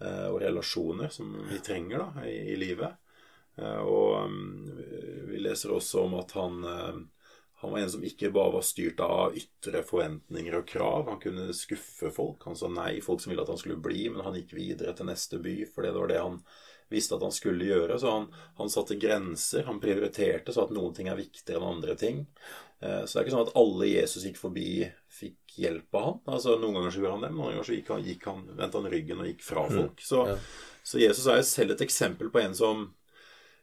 eh, 0.00 0.26
og 0.30 0.40
relasjoner 0.42 1.12
som 1.14 1.32
vi 1.50 1.62
trenger 1.64 2.06
da, 2.06 2.26
i, 2.26 2.36
i 2.54 2.58
livet. 2.60 2.98
Eh, 3.60 3.80
og 3.82 4.24
um, 4.24 4.68
vi 5.30 5.40
leser 5.42 5.74
også 5.74 6.06
om 6.06 6.16
at 6.20 6.34
han 6.38 6.62
eh, 6.64 7.00
han 7.60 7.72
var 7.74 7.78
en 7.78 7.90
som 7.92 8.04
ikke 8.04 8.30
bare 8.32 8.54
var 8.54 8.64
styrt 8.64 9.00
av 9.04 9.34
ytre 9.36 9.82
forventninger 9.84 10.54
og 10.56 10.68
krav. 10.68 11.10
Han 11.10 11.20
kunne 11.20 11.50
skuffe 11.52 12.08
folk. 12.14 12.46
Han 12.48 12.56
sa 12.56 12.70
nei, 12.72 13.02
folk 13.04 13.20
som 13.20 13.34
ville 13.34 13.44
at 13.44 13.52
han 13.52 13.60
skulle 13.60 13.76
bli, 13.84 14.06
men 14.08 14.24
han 14.24 14.38
gikk 14.38 14.54
videre 14.56 14.94
til 14.96 15.10
neste 15.10 15.36
by, 15.44 15.58
for 15.68 15.84
det 15.84 15.92
var 15.92 16.08
det 16.08 16.22
han 16.22 16.38
visste 16.90 17.18
at 17.18 17.26
han 17.26 17.34
skulle 17.36 17.68
gjøre. 17.68 17.98
Så 18.00 18.14
han, 18.14 18.26
han 18.56 18.72
satte 18.72 18.96
grenser. 18.96 19.66
Han 19.68 19.80
prioriterte 19.82 20.54
så 20.56 20.64
at 20.64 20.72
noen 20.72 20.96
ting 20.96 21.10
er 21.12 21.20
viktigere 21.20 21.60
enn 21.60 21.74
andre 21.74 21.98
ting. 22.00 22.22
Eh, 22.80 23.02
så 23.04 23.12
det 23.12 23.20
er 23.20 23.26
ikke 23.26 23.34
sånn 23.36 23.44
at 23.50 23.58
alle 23.60 23.90
Jesus 23.90 24.24
gikk 24.24 24.40
forbi, 24.40 24.70
fikk 25.12 25.58
hjelp 25.60 26.00
av 26.00 26.06
han. 26.06 26.18
Altså 26.38 26.56
Noen 26.56 26.78
ganger 26.78 26.94
så 26.94 27.02
gjorde 27.02 27.18
han 27.18 27.26
det, 27.26 27.32
men 27.34 27.42
noen 27.42 27.52
ganger 27.54 27.68
så 27.68 27.76
gikk 27.76 27.92
han, 27.92 28.06
gikk 28.08 28.24
han, 28.30 28.46
vendte 28.54 28.80
han 28.80 28.90
ryggen 28.96 29.20
og 29.20 29.28
gikk 29.28 29.44
fra 29.44 29.66
mm. 29.68 29.76
folk. 29.76 30.00
Så, 30.06 30.24
så 30.80 31.04
Jesus 31.04 31.28
er 31.28 31.42
jo 31.42 31.50
selv 31.50 31.76
et 31.76 31.84
eksempel 31.84 32.32
på 32.32 32.40
en 32.40 32.56
som 32.56 32.88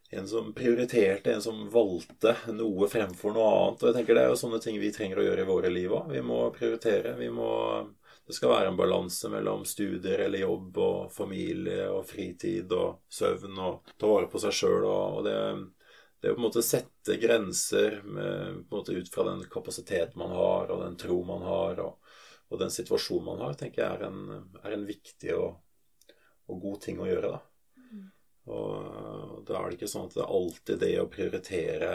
en 0.09 0.27
som 0.27 0.53
prioriterte, 0.53 1.33
en 1.33 1.41
som 1.41 1.69
valgte 1.69 2.35
noe 2.55 2.87
fremfor 2.87 3.33
noe 3.35 3.47
annet. 3.51 3.81
Og 3.81 3.89
jeg 3.89 3.95
tenker 3.97 4.15
Det 4.15 4.23
er 4.23 4.29
jo 4.31 4.39
sånne 4.39 4.59
ting 4.63 4.79
vi 4.79 4.91
trenger 4.95 5.19
å 5.19 5.25
gjøre 5.25 5.43
i 5.43 5.49
våre 5.49 5.71
liv 5.71 5.93
òg. 5.93 6.11
Vi 6.15 6.21
må 6.23 6.39
prioritere. 6.55 7.15
Vi 7.19 7.29
må, 7.33 7.49
det 8.27 8.35
skal 8.37 8.53
være 8.53 8.71
en 8.71 8.79
balanse 8.79 9.31
mellom 9.31 9.65
studier 9.67 10.23
eller 10.25 10.45
jobb 10.45 10.79
og 10.83 11.11
familie 11.11 11.89
og 11.91 12.05
fritid 12.07 12.71
og 12.75 13.01
søvn 13.11 13.59
og 13.59 13.91
ta 13.97 14.13
vare 14.13 14.31
på 14.31 14.39
seg 14.45 14.55
sjøl. 14.55 14.87
Og, 14.87 15.19
det, 15.27 15.35
det 16.21 16.31
å 16.31 16.37
på 16.37 16.41
en 16.41 16.47
måte 16.47 16.63
sette 16.63 17.19
grenser 17.19 17.99
med, 18.05 18.63
på 18.63 18.77
en 18.77 18.79
måte 18.79 18.95
ut 18.95 19.11
fra 19.11 19.27
den 19.27 19.43
kapasitet 19.51 20.15
man 20.15 20.31
har, 20.31 20.71
og 20.71 20.85
den 20.85 20.95
tro 20.99 21.19
man 21.27 21.43
har, 21.43 21.83
og, 21.83 22.15
og 22.47 22.63
den 22.63 22.71
situasjonen 22.71 23.27
man 23.27 23.43
har, 23.43 23.59
tenker 23.59 23.83
jeg 23.83 23.99
er 23.99 24.07
en, 24.07 24.49
er 24.63 24.71
en 24.71 24.87
viktig 24.87 25.35
og, 25.35 25.59
og 26.47 26.63
god 26.63 26.81
ting 26.87 27.03
å 27.03 27.11
gjøre. 27.11 27.35
da. 27.35 27.43
Og 28.47 29.43
da 29.47 29.59
er 29.59 29.69
det 29.69 29.77
ikke 29.77 29.91
sånn 29.91 30.07
at 30.07 30.15
det 30.15 30.23
er 30.23 30.35
alltid 30.39 30.81
det 30.83 30.93
å 31.01 31.09
prioritere 31.11 31.91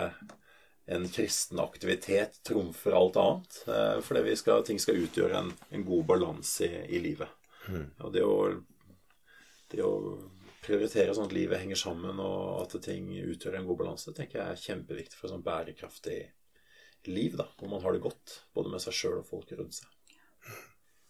en 0.93 1.09
kristen 1.09 1.61
aktivitet 1.63 2.43
trumfer 2.43 2.93
alt 2.93 3.17
annet. 3.17 3.65
Eh, 3.69 4.01
fordi 4.05 4.37
skal, 4.37 4.65
ting 4.67 4.81
skal 4.83 5.01
utgjøre 5.05 5.39
en, 5.39 5.53
en 5.71 5.87
god 5.87 6.05
balanse 6.11 6.67
i, 6.67 6.85
i, 6.97 7.01
livet. 7.01 7.29
Mm. 7.69 7.87
Og 8.03 8.13
det 8.13 8.25
å, 8.27 8.37
det 9.73 9.83
å, 9.87 9.97
prioritere 10.63 11.15
sånn 11.15 11.27
at 11.27 11.35
livet 11.35 11.59
henger 11.59 11.79
sammen, 11.81 12.21
og 12.23 12.61
at 12.63 12.77
ting 12.85 13.09
utgjør 13.19 13.57
en 13.59 13.65
god 13.67 13.81
balanse, 13.81 14.13
tenker 14.15 14.39
jeg 14.39 14.55
er 14.55 14.61
kjempeviktig 14.63 15.19
for 15.19 15.27
et 15.27 15.33
sånn 15.33 15.43
bærekraftig 15.43 16.19
liv, 17.11 17.35
da, 17.35 17.49
hvor 17.59 17.73
man 17.73 17.83
har 17.83 17.97
det 17.97 18.05
godt, 18.05 18.37
både 18.55 18.71
med 18.71 18.85
seg 18.85 18.95
sjøl 18.95 19.17
og 19.19 19.27
folk 19.27 19.51
rundt 19.59 19.81
seg. 19.81 19.89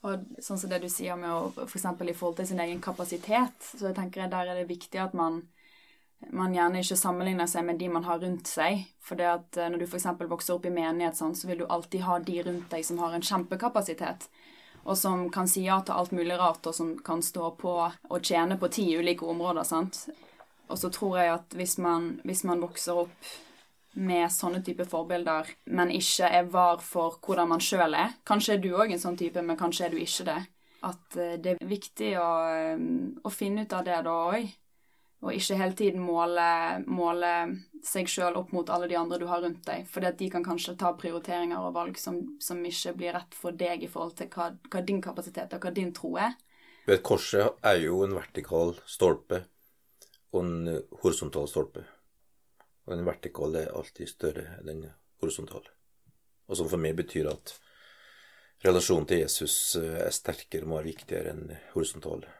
Og 0.02 0.22
sånn 0.42 0.58
som 0.58 0.70
det 0.70 0.80
du 0.82 0.88
sier 0.90 1.18
med 1.18 1.30
å 1.30 1.66
f.eks. 1.66 1.84
i 1.86 2.14
forhold 2.14 2.40
til 2.40 2.48
sin 2.50 2.62
egen 2.62 2.80
kapasitet, 2.82 3.54
så 3.62 3.88
jeg 3.88 3.98
tenker 3.98 4.24
jeg 4.24 4.32
der 4.32 4.50
er 4.50 4.58
det 4.58 4.70
viktig 4.70 4.98
at 4.98 5.14
man, 5.14 5.44
man 6.34 6.54
gjerne 6.56 6.82
ikke 6.82 6.98
sammenligner 6.98 7.46
seg 7.50 7.68
med 7.68 7.78
de 7.78 7.90
man 7.92 8.08
har 8.08 8.18
rundt 8.22 8.50
seg. 8.50 8.82
For 9.02 9.18
det 9.18 9.28
at 9.30 9.60
eh, 9.60 9.70
når 9.70 9.84
du 9.84 9.86
f.eks. 9.86 10.08
vokser 10.18 10.56
opp 10.56 10.66
i 10.66 10.74
menighet, 10.74 11.18
sånn, 11.18 11.36
så 11.38 11.50
vil 11.50 11.62
du 11.62 11.68
alltid 11.68 12.02
ha 12.08 12.18
de 12.18 12.40
rundt 12.48 12.74
deg 12.74 12.88
som 12.88 12.98
har 13.02 13.14
en 13.14 13.28
kjempekapasitet. 13.30 14.26
Og 14.82 14.98
som 14.98 15.28
kan 15.30 15.46
si 15.46 15.62
ja 15.68 15.78
til 15.86 15.94
alt 15.94 16.10
mulig 16.10 16.34
rart, 16.40 16.66
og 16.66 16.74
som 16.74 16.96
kan 17.06 17.22
stå 17.22 17.52
på 17.62 17.76
og 17.86 18.18
tjene 18.26 18.58
på 18.58 18.72
ti 18.74 18.88
ulike 18.98 19.28
områder. 19.30 19.62
sant? 19.62 20.08
Og 20.66 20.78
så 20.82 20.90
tror 20.90 21.18
jeg 21.20 21.34
at 21.36 21.54
hvis 21.54 21.76
man, 21.78 22.16
hvis 22.26 22.42
man 22.48 22.62
vokser 22.64 23.04
opp 23.04 23.32
med 23.94 24.32
sånne 24.32 24.62
type 24.64 24.86
forbilder, 24.88 25.50
men 25.76 25.92
ikke 25.92 26.28
er 26.28 26.48
var 26.52 26.80
for 26.84 27.18
hvordan 27.20 27.50
man 27.52 27.62
sjøl 27.62 27.96
er. 27.98 28.16
Kanskje 28.28 28.56
er 28.56 28.62
du 28.62 28.70
òg 28.72 28.94
en 28.94 29.02
sånn 29.02 29.18
type, 29.20 29.42
men 29.44 29.58
kanskje 29.60 29.86
er 29.86 29.92
du 29.92 30.00
ikke 30.00 30.26
det. 30.30 30.40
At 30.88 31.18
eh, 31.20 31.36
det 31.42 31.56
er 31.56 31.68
viktig 31.68 32.14
å, 32.18 32.30
eh, 32.56 32.82
å 33.22 33.32
finne 33.32 33.66
ut 33.66 33.76
av 33.76 33.84
det 33.86 34.00
da 34.06 34.16
òg. 34.32 34.48
Og 35.22 35.36
ikke 35.36 35.58
hele 35.60 35.76
tiden 35.78 36.02
måle, 36.02 36.46
måle 36.90 37.30
seg 37.86 38.08
sjøl 38.10 38.34
opp 38.40 38.50
mot 38.54 38.70
alle 38.74 38.88
de 38.90 38.96
andre 38.98 39.20
du 39.22 39.28
har 39.30 39.44
rundt 39.44 39.62
deg. 39.68 39.84
Fordi 39.90 40.10
de 40.18 40.30
kan 40.32 40.42
kanskje 40.46 40.74
ta 40.80 40.90
prioriteringer 40.98 41.62
og 41.62 41.76
valg 41.76 42.00
som, 42.00 42.18
som 42.42 42.58
ikke 42.66 42.96
blir 42.98 43.14
rett 43.14 43.36
for 43.38 43.54
deg 43.54 43.84
i 43.86 43.90
forhold 43.90 44.16
til 44.18 44.32
hva, 44.34 44.50
hva 44.72 44.82
din 44.82 44.98
kapasitet 45.04 45.54
og 45.54 45.62
hva 45.62 45.74
din 45.76 45.92
tro 45.94 46.16
er. 46.18 46.34
Vet, 46.88 47.04
korset 47.06 47.62
er 47.62 47.78
jo 47.84 48.00
en 48.02 48.16
vertikal 48.18 48.74
stolpe, 48.90 49.44
og 50.34 50.40
en 50.42 50.80
horisontal 51.04 51.46
stolpe. 51.46 51.84
Og 52.86 52.96
den 52.96 53.06
vertikale 53.06 53.66
er 53.66 53.76
alltid 53.78 54.10
større 54.10 54.58
enn 54.58 54.70
den 54.70 54.86
horisontale. 55.22 55.70
Og 56.50 56.58
som 56.58 56.70
for 56.70 56.82
meg 56.82 56.96
betyr 56.98 57.30
at 57.30 57.54
relasjonen 58.64 59.06
til 59.10 59.22
Jesus 59.22 59.56
eh, 59.78 60.00
er 60.06 60.14
sterkere 60.14 60.66
og 60.66 60.74
mer 60.74 60.86
viktigere 60.86 61.34
enn 61.34 61.52
horisontale. 61.74 62.30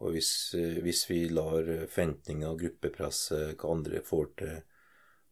Og 0.00 0.14
hvis, 0.16 0.32
eh, 0.58 0.80
hvis 0.84 1.06
vi 1.10 1.22
lar 1.32 1.64
forventninger 1.86 2.48
og 2.48 2.60
gruppepress, 2.64 3.22
hva 3.56 3.72
andre 3.72 4.04
får 4.04 4.30
til, 4.42 4.60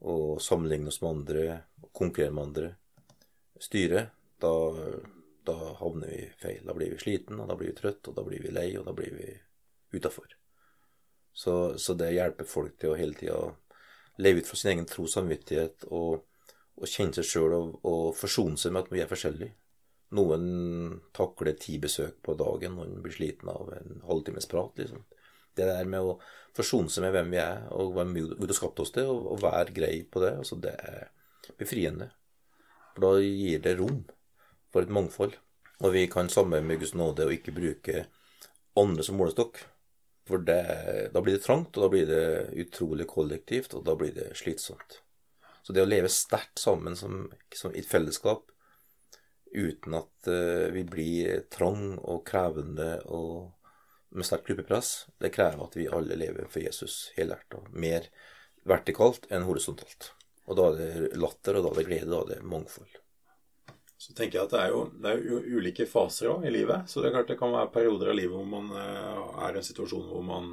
og 0.08 0.38
sammenligne 0.42 0.92
oss 0.92 1.00
med 1.02 1.10
andre, 1.10 1.44
og 1.82 1.92
konkurrere 1.92 2.34
med 2.34 2.44
andre, 2.48 2.68
styre, 3.58 4.04
da, 4.40 4.52
da 5.46 5.56
havner 5.80 6.12
vi 6.12 6.26
feil. 6.38 6.64
Da 6.66 6.74
blir 6.74 6.92
vi 6.94 7.00
sliten, 7.02 7.40
og 7.40 7.48
da 7.50 7.56
blir 7.58 7.72
vi 7.72 7.78
trøtt, 7.80 8.10
og 8.10 8.18
da 8.18 8.24
blir 8.26 8.42
vi 8.44 8.52
lei, 8.54 8.68
og 8.78 8.86
da 8.86 8.94
blir 8.96 9.14
vi 9.16 9.32
utafor. 9.96 10.36
Så, 11.32 11.78
så, 11.78 11.94
det 11.94 12.12
hjelper 12.14 12.48
folk 12.48 12.78
til 12.78 12.92
å 12.92 12.98
hele 12.98 13.18
tida 13.18 13.38
leve 14.22 14.42
ut 14.42 14.50
fra 14.50 14.58
sin 14.58 14.72
egen 14.74 14.88
tro 14.88 15.06
og 15.06 15.12
samvittighet 15.12 15.86
og, 15.94 16.24
og 16.78 16.90
kjenne 16.90 17.16
seg 17.18 17.28
sjøl 17.28 17.54
og, 17.56 17.78
og, 17.82 18.04
forsone 18.18 18.58
seg 18.60 18.74
med 18.74 18.86
at 18.86 18.92
vi 18.94 19.02
er 19.04 19.10
forskjellige. 19.10 19.54
Noen 20.18 20.44
takler 21.16 21.58
ti 21.60 21.76
besøk 21.82 22.22
på 22.24 22.34
dagen, 22.38 22.78
noen 22.78 23.02
blir 23.04 23.14
sliten 23.14 23.50
av 23.52 23.72
en 23.76 24.02
halvtimes 24.08 24.48
prat. 24.48 24.72
liksom. 24.80 25.04
Det 25.54 25.66
der 25.68 25.90
med 25.90 26.06
å 26.06 26.18
forsone 26.56 26.90
seg 26.90 27.04
med 27.04 27.16
hvem 27.16 27.34
vi 27.34 27.40
er, 27.42 27.66
og 27.76 27.92
hvem 27.96 28.14
Gud 28.16 28.46
har 28.46 28.56
skapt 28.56 28.80
oss 28.84 28.94
til, 28.94 29.10
og, 29.10 29.26
og 29.34 29.42
være 29.44 29.74
grei 29.76 29.96
på 30.08 30.22
det, 30.24 30.32
altså 30.40 30.56
det 30.62 30.74
er 30.78 31.10
befriende. 31.60 32.10
For 32.94 33.04
da 33.04 33.12
gir 33.22 33.60
det 33.62 33.76
rom 33.78 34.00
for 34.72 34.82
et 34.82 34.94
mangfold. 34.94 35.36
Og 35.78 35.92
vi 35.94 36.08
kan 36.10 36.30
samarbeide 36.32 36.66
med 36.66 36.80
Guds 36.80 36.94
nåde 36.98 37.28
og 37.28 37.34
ikke 37.36 37.54
bruke 37.54 38.06
andre 38.78 39.04
som 39.06 39.18
målestokk. 39.20 39.60
For 40.28 40.44
det, 40.44 40.62
da 41.14 41.22
blir 41.24 41.38
det 41.38 41.44
trangt, 41.46 41.76
og 41.76 41.86
da 41.86 41.90
blir 41.92 42.08
det 42.08 42.24
utrolig 42.60 43.08
kollektivt, 43.08 43.74
og 43.74 43.86
da 43.88 43.94
blir 43.96 44.12
det 44.16 44.30
slitsomt. 44.36 45.00
Så 45.64 45.74
det 45.76 45.84
å 45.84 45.88
leve 45.88 46.10
sterkt 46.12 46.60
sammen 46.60 46.96
som, 46.96 47.26
som 47.56 47.74
i 47.74 47.82
et 47.82 47.88
fellesskap 47.88 48.52
uten 49.48 49.96
at 49.96 50.28
uh, 50.28 50.68
vi 50.72 50.84
blir 50.84 51.46
trang 51.52 51.96
og 51.98 52.26
krevende 52.28 52.98
og 53.08 53.54
med 54.08 54.24
sterkt 54.24 54.48
gruppepress, 54.48 54.92
det 55.20 55.32
krever 55.34 55.64
at 55.64 55.76
vi 55.76 55.88
alle 55.92 56.16
lever 56.16 56.48
for 56.48 56.64
Jesus 56.64 57.10
helhjerta. 57.16 57.60
Mer 57.76 58.08
vertikalt 58.68 59.28
enn 59.32 59.44
horisontalt. 59.48 60.12
Og 60.48 60.56
da 60.56 60.70
er 60.70 60.78
det 60.78 61.20
latter, 61.20 61.58
og 61.58 61.66
da 61.66 61.72
er 61.74 61.80
det 61.80 61.88
glede, 61.90 62.08
og 62.08 62.30
da 62.30 62.38
er 62.38 62.40
det 62.40 62.48
mangfold. 62.48 62.96
Så 63.98 64.14
tenker 64.14 64.38
jeg 64.38 64.46
at 64.46 64.52
det 64.54 64.58
er 64.62 64.70
jo, 64.70 64.82
det 64.94 65.10
er 65.10 65.24
jo 65.26 65.58
ulike 65.58 65.86
faser 65.90 66.30
også 66.30 66.46
i 66.46 66.52
livet. 66.54 66.86
Så 66.86 67.02
det 67.02 67.08
er 67.08 67.16
klart 67.16 67.30
det 67.32 67.38
kan 67.40 67.54
være 67.54 67.72
perioder 67.74 68.12
av 68.12 68.18
livet 68.18 68.36
hvor 68.38 68.46
man 68.46 68.70
uh, 68.70 69.42
er 69.42 69.56
i 69.56 69.58
en 69.58 69.66
situasjon 69.66 70.06
hvor 70.06 70.22
man 70.22 70.52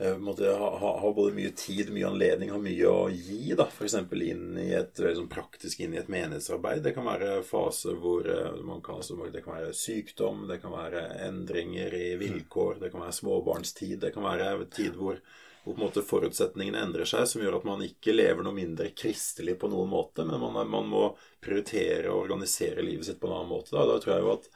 uh, 0.00 0.16
måtte 0.18 0.50
ha, 0.50 0.70
ha, 0.82 0.92
ha, 1.02 1.12
både 1.16 1.34
mye 1.36 1.52
tid, 1.56 1.92
mye 1.94 2.08
anledning, 2.08 2.50
ha 2.54 2.60
mye 2.62 2.88
å 2.88 3.08
gi. 3.12 3.52
da, 3.58 3.68
F.eks. 3.68 3.98
inn 4.26 4.56
i 4.60 4.70
et 4.78 5.00
sånn 5.00 5.30
praktisk 5.32 5.84
inn 5.84 5.94
i 5.94 6.00
et 6.02 6.10
menighetsarbeid. 6.12 6.82
Det 6.86 6.94
kan 6.96 7.08
være 7.08 7.42
faser 7.46 8.00
hvor 8.00 8.26
uh, 8.26 8.56
man 8.66 8.82
kan, 8.86 9.02
det 9.32 9.44
kan 9.44 9.58
være 9.58 9.76
sykdom, 9.76 10.46
det 10.50 10.62
kan 10.64 10.74
være 10.74 11.06
endringer 11.28 11.94
i 11.94 12.08
vilkår, 12.20 12.82
det 12.82 12.92
kan 12.94 13.06
være 13.06 13.20
småbarnstid, 13.20 14.00
det 14.06 14.14
kan 14.16 14.26
være 14.26 14.66
tid 14.74 14.98
hvor 14.98 15.22
hvor 15.62 15.74
på 15.74 15.80
en 15.80 15.86
måte 15.86 16.02
forutsetningene 16.02 16.80
endrer 16.80 17.04
seg, 17.04 17.26
som 17.28 17.42
gjør 17.42 17.58
at 17.58 17.66
man 17.68 17.82
ikke 17.84 18.14
lever 18.14 18.44
noe 18.44 18.56
mindre 18.56 18.90
kristelig 18.96 19.58
på 19.60 19.68
noen 19.68 19.90
måte, 19.92 20.24
men 20.24 20.40
man, 20.40 20.56
man 20.70 20.88
må 20.88 21.04
prioritere 21.44 22.08
og 22.08 22.24
organisere 22.24 22.84
livet 22.84 23.06
sitt 23.06 23.20
på 23.20 23.28
en 23.28 23.36
annen 23.36 23.52
måte. 23.52 23.74
Da, 23.76 23.84
da 23.88 23.98
tror 24.00 24.14
jeg 24.14 24.24
jo 24.24 24.32
at, 24.38 24.48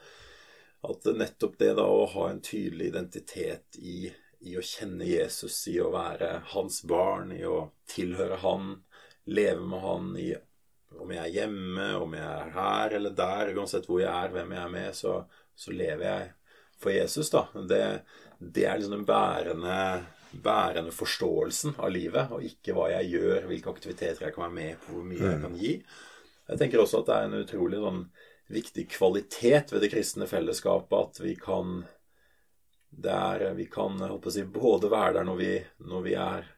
at, 0.89 1.09
nettopp 1.21 1.59
det 1.61 1.73
da 1.77 1.85
å 1.85 2.07
ha 2.15 2.29
en 2.31 2.41
tydelig 2.41 2.89
identitet 2.89 3.77
i, 3.77 4.09
i, 4.45 4.55
å 4.57 4.63
kjenne 4.65 5.07
Jesus, 5.09 5.57
i 5.71 5.77
å 5.81 5.91
være 5.93 6.39
hans 6.53 6.81
barn, 6.87 7.33
i 7.35 7.43
å 7.45 7.69
tilhøre 7.89 8.41
han, 8.43 8.75
leve 9.25 9.65
med 9.65 9.81
han 9.81 10.11
i 10.21 10.33
om 10.95 11.09
jeg 11.11 11.19
er 11.25 11.33
hjemme, 11.33 11.87
om 11.99 12.13
jeg 12.15 12.23
er 12.23 12.51
her 12.55 12.93
eller 12.95 13.15
der, 13.17 13.49
uansett 13.57 13.87
hvor 13.89 13.99
jeg 13.99 14.11
er, 14.11 14.31
hvem 14.31 14.53
jeg 14.55 14.61
er 14.61 14.71
med, 14.71 14.91
så, 14.95 15.15
så 15.51 15.73
lever 15.75 16.05
jeg 16.07 16.29
for 16.79 16.93
Jesus, 16.93 17.31
da. 17.33 17.41
Det, 17.67 17.81
det 18.39 18.63
er 18.63 18.79
liksom 18.79 19.01
den 19.01 19.09
bærende 19.09 19.79
bærende 20.43 20.91
forståelsen 20.91 21.77
av 21.79 21.91
livet, 21.95 22.31
og 22.33 22.43
ikke 22.43 22.75
hva 22.75 22.89
jeg 22.91 23.15
gjør, 23.15 23.45
hvilke 23.49 23.71
aktiviteter 23.71 24.27
jeg 24.27 24.35
kan 24.35 24.47
være 24.47 24.57
med 24.57 24.79
på, 24.83 24.95
hvor 24.95 25.07
mye 25.07 25.21
jeg 25.21 25.39
mm. 25.39 25.45
kan 25.45 25.59
gi. 25.59 25.73
Jeg 26.49 26.61
tenker 26.61 26.81
også 26.81 27.01
at 27.01 27.09
det 27.09 27.17
er 27.17 27.27
en 27.29 27.37
utrolig 27.41 27.81
sånn 27.81 28.01
viktig 28.55 28.85
kvalitet 28.93 29.71
ved 29.73 29.81
det 29.81 29.91
kristne 29.93 30.27
fellesskapet 30.29 30.97
at 30.99 31.21
vi 31.23 31.33
kan 31.39 31.79
er, 33.03 33.53
Vi 33.57 33.65
kan 33.71 33.99
si, 34.31 34.43
både 34.43 34.89
være 34.89 35.19
der 35.19 35.27
når 35.27 35.35
vi, 35.35 35.51
når 35.85 36.01
vi 36.05 36.13
er 36.13 36.51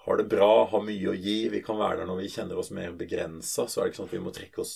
har 0.00 0.16
det 0.16 0.24
bra, 0.24 0.64
har 0.64 0.82
mye 0.82 1.10
å 1.10 1.14
gi. 1.14 1.48
Vi 1.52 1.60
kan 1.62 1.76
være 1.78 2.00
der 2.00 2.08
når 2.08 2.22
vi 2.22 2.30
kjenner 2.32 2.58
oss 2.58 2.70
mer 2.72 2.94
begrensa. 2.96 3.66
Så 3.68 3.80
er 3.80 3.84
det 3.84 3.92
ikke 3.92 4.00
sånn 4.00 4.08
at 4.08 4.14
vi 4.16 4.22
må 4.24 4.32
trekke 4.32 4.62
oss 4.62 4.72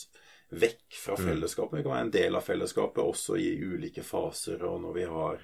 vekk 0.53 0.99
fra 1.01 1.17
mm. 1.17 1.25
fellesskapet. 1.29 1.79
Vi 1.79 1.85
kan 1.87 1.95
være 1.95 2.07
en 2.07 2.13
del 2.15 2.37
av 2.37 2.45
fellesskapet 2.45 3.01
også 3.03 3.39
i 3.41 3.49
ulike 3.65 4.05
faser, 4.05 4.61
og 4.69 4.83
når 4.85 4.99
vi 4.99 5.07
har 5.09 5.41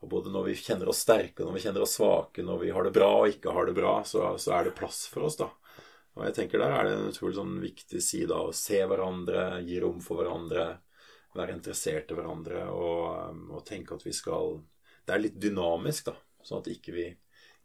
både 0.00 0.30
når 0.32 0.46
vi 0.48 0.56
kjenner 0.56 0.88
oss 0.88 1.02
sterke, 1.04 1.44
når 1.44 1.56
vi 1.56 1.62
kjenner 1.64 1.84
oss 1.84 1.96
svake, 1.98 2.44
når 2.44 2.60
vi 2.62 2.70
har 2.72 2.86
det 2.86 2.92
bra 2.96 3.08
og 3.18 3.32
ikke 3.34 3.52
har 3.52 3.66
det 3.68 3.74
bra, 3.76 3.98
så, 4.08 4.30
så 4.40 4.54
er 4.56 4.68
det 4.68 4.76
plass 4.78 5.02
for 5.12 5.26
oss, 5.28 5.36
da. 5.40 5.50
Og 6.16 6.24
jeg 6.26 6.36
tenker 6.36 6.62
der 6.62 6.72
er 6.74 6.86
det 6.86 6.94
en 6.96 7.10
utrolig 7.10 7.36
sånn 7.36 7.58
viktig 7.62 8.00
side 8.02 8.34
av 8.34 8.50
å 8.50 8.56
se 8.56 8.80
hverandre, 8.80 9.60
gi 9.66 9.80
rom 9.82 10.00
for 10.04 10.20
hverandre, 10.20 10.70
være 11.36 11.54
interessert 11.54 12.10
i 12.10 12.18
hverandre 12.18 12.64
og, 12.74 13.30
um, 13.30 13.42
og, 13.54 13.64
tenke 13.66 13.94
at 13.94 14.06
vi 14.06 14.12
skal 14.16 14.60
Det 15.06 15.14
er 15.14 15.22
litt 15.22 15.38
dynamisk, 15.42 16.10
da. 16.10 16.14
Sånn 16.44 16.60
at 16.60 16.68
ikke 16.70 16.92
vi 16.94 17.06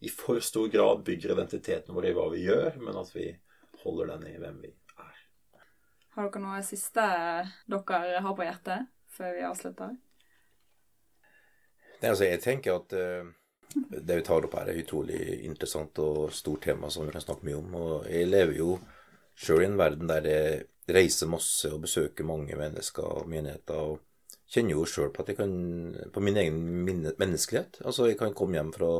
i 0.06 0.10
for 0.12 0.39
stor 0.43 0.67
grad 0.71 1.04
bygger 1.06 1.34
identiteten 1.36 1.95
vår 1.95 2.10
i 2.10 2.13
hva 2.15 2.25
vi 2.32 2.41
gjør, 2.45 2.80
men 2.82 2.97
at 2.99 3.12
vi 3.13 3.28
holder 3.84 4.13
den 4.13 4.25
i 4.32 4.39
hvem 4.41 4.58
vi 4.63 4.71
er. 4.71 5.19
Har 6.15 6.30
dere 6.30 6.41
noe 6.41 6.63
siste 6.65 7.06
dere 7.69 8.23
har 8.25 8.36
på 8.36 8.47
hjertet 8.47 8.89
før 9.13 9.36
vi 9.38 9.45
avslutter? 9.47 9.95
Nei, 12.01 12.10
altså 12.10 12.28
jeg 12.28 12.41
tenker 12.43 12.80
at 12.80 12.95
uh, 12.97 13.30
det 13.75 14.19
vi 14.21 14.25
tar 14.25 14.47
opp 14.47 14.58
her, 14.58 14.71
er 14.71 14.82
utrolig 14.82 15.21
interessant 15.45 15.99
og 16.04 16.34
stort 16.34 16.65
tema 16.67 16.89
som 16.89 17.06
vi 17.06 17.13
kan 17.13 17.23
snakke 17.23 17.47
mye 17.47 17.60
om. 17.60 17.78
Og 17.80 18.10
jeg 18.12 18.30
lever 18.32 18.60
jo 18.60 18.75
sjøl 19.36 19.63
i 19.63 19.69
en 19.69 19.80
verden 19.80 20.10
der 20.10 20.28
jeg 20.30 20.95
reiser 20.95 21.30
masse 21.30 21.69
og 21.74 21.84
besøker 21.86 22.28
mange 22.28 22.56
mennesker 22.60 23.04
og 23.04 23.30
menigheter. 23.30 23.76
og 23.76 24.00
kjenner 24.52 24.78
jo 24.78 24.86
sjøl 24.86 25.12
på 25.13 25.24
at 25.24 25.32
jeg 25.32 25.38
kan 25.39 26.12
På 26.13 26.21
min 26.21 26.38
egen 26.38 26.60
menneskelighet. 27.19 27.82
Altså, 27.86 28.06
jeg 28.06 28.17
kan 28.17 28.34
komme 28.34 28.56
hjem 28.60 28.74
fra 28.74 28.91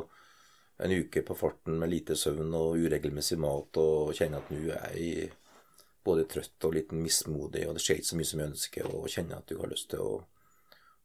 en 0.84 0.92
uke 0.92 1.22
på 1.22 1.36
farten 1.36 1.80
med 1.80 1.90
lite 1.90 2.16
søvn 2.20 2.54
og 2.54 2.76
uregelmessig 2.76 3.38
mat 3.40 3.78
og 3.80 4.14
kjenne 4.18 4.42
at 4.42 4.50
nå 4.52 4.74
er 4.76 4.98
jeg 5.00 5.30
både 6.04 6.26
trøtt 6.30 6.68
og 6.68 6.76
litt 6.76 6.92
mismodig, 6.92 7.64
og 7.66 7.78
det 7.78 7.82
skjer 7.82 8.02
ikke 8.02 8.10
så 8.10 8.18
mye 8.20 8.30
som 8.30 8.42
jeg 8.42 8.50
ønsker, 8.52 8.90
og 8.92 9.08
kjenne 9.10 9.38
at 9.40 9.48
du 9.50 9.56
har 9.58 9.72
lyst 9.72 9.90
til 9.94 10.04
å 10.04 10.18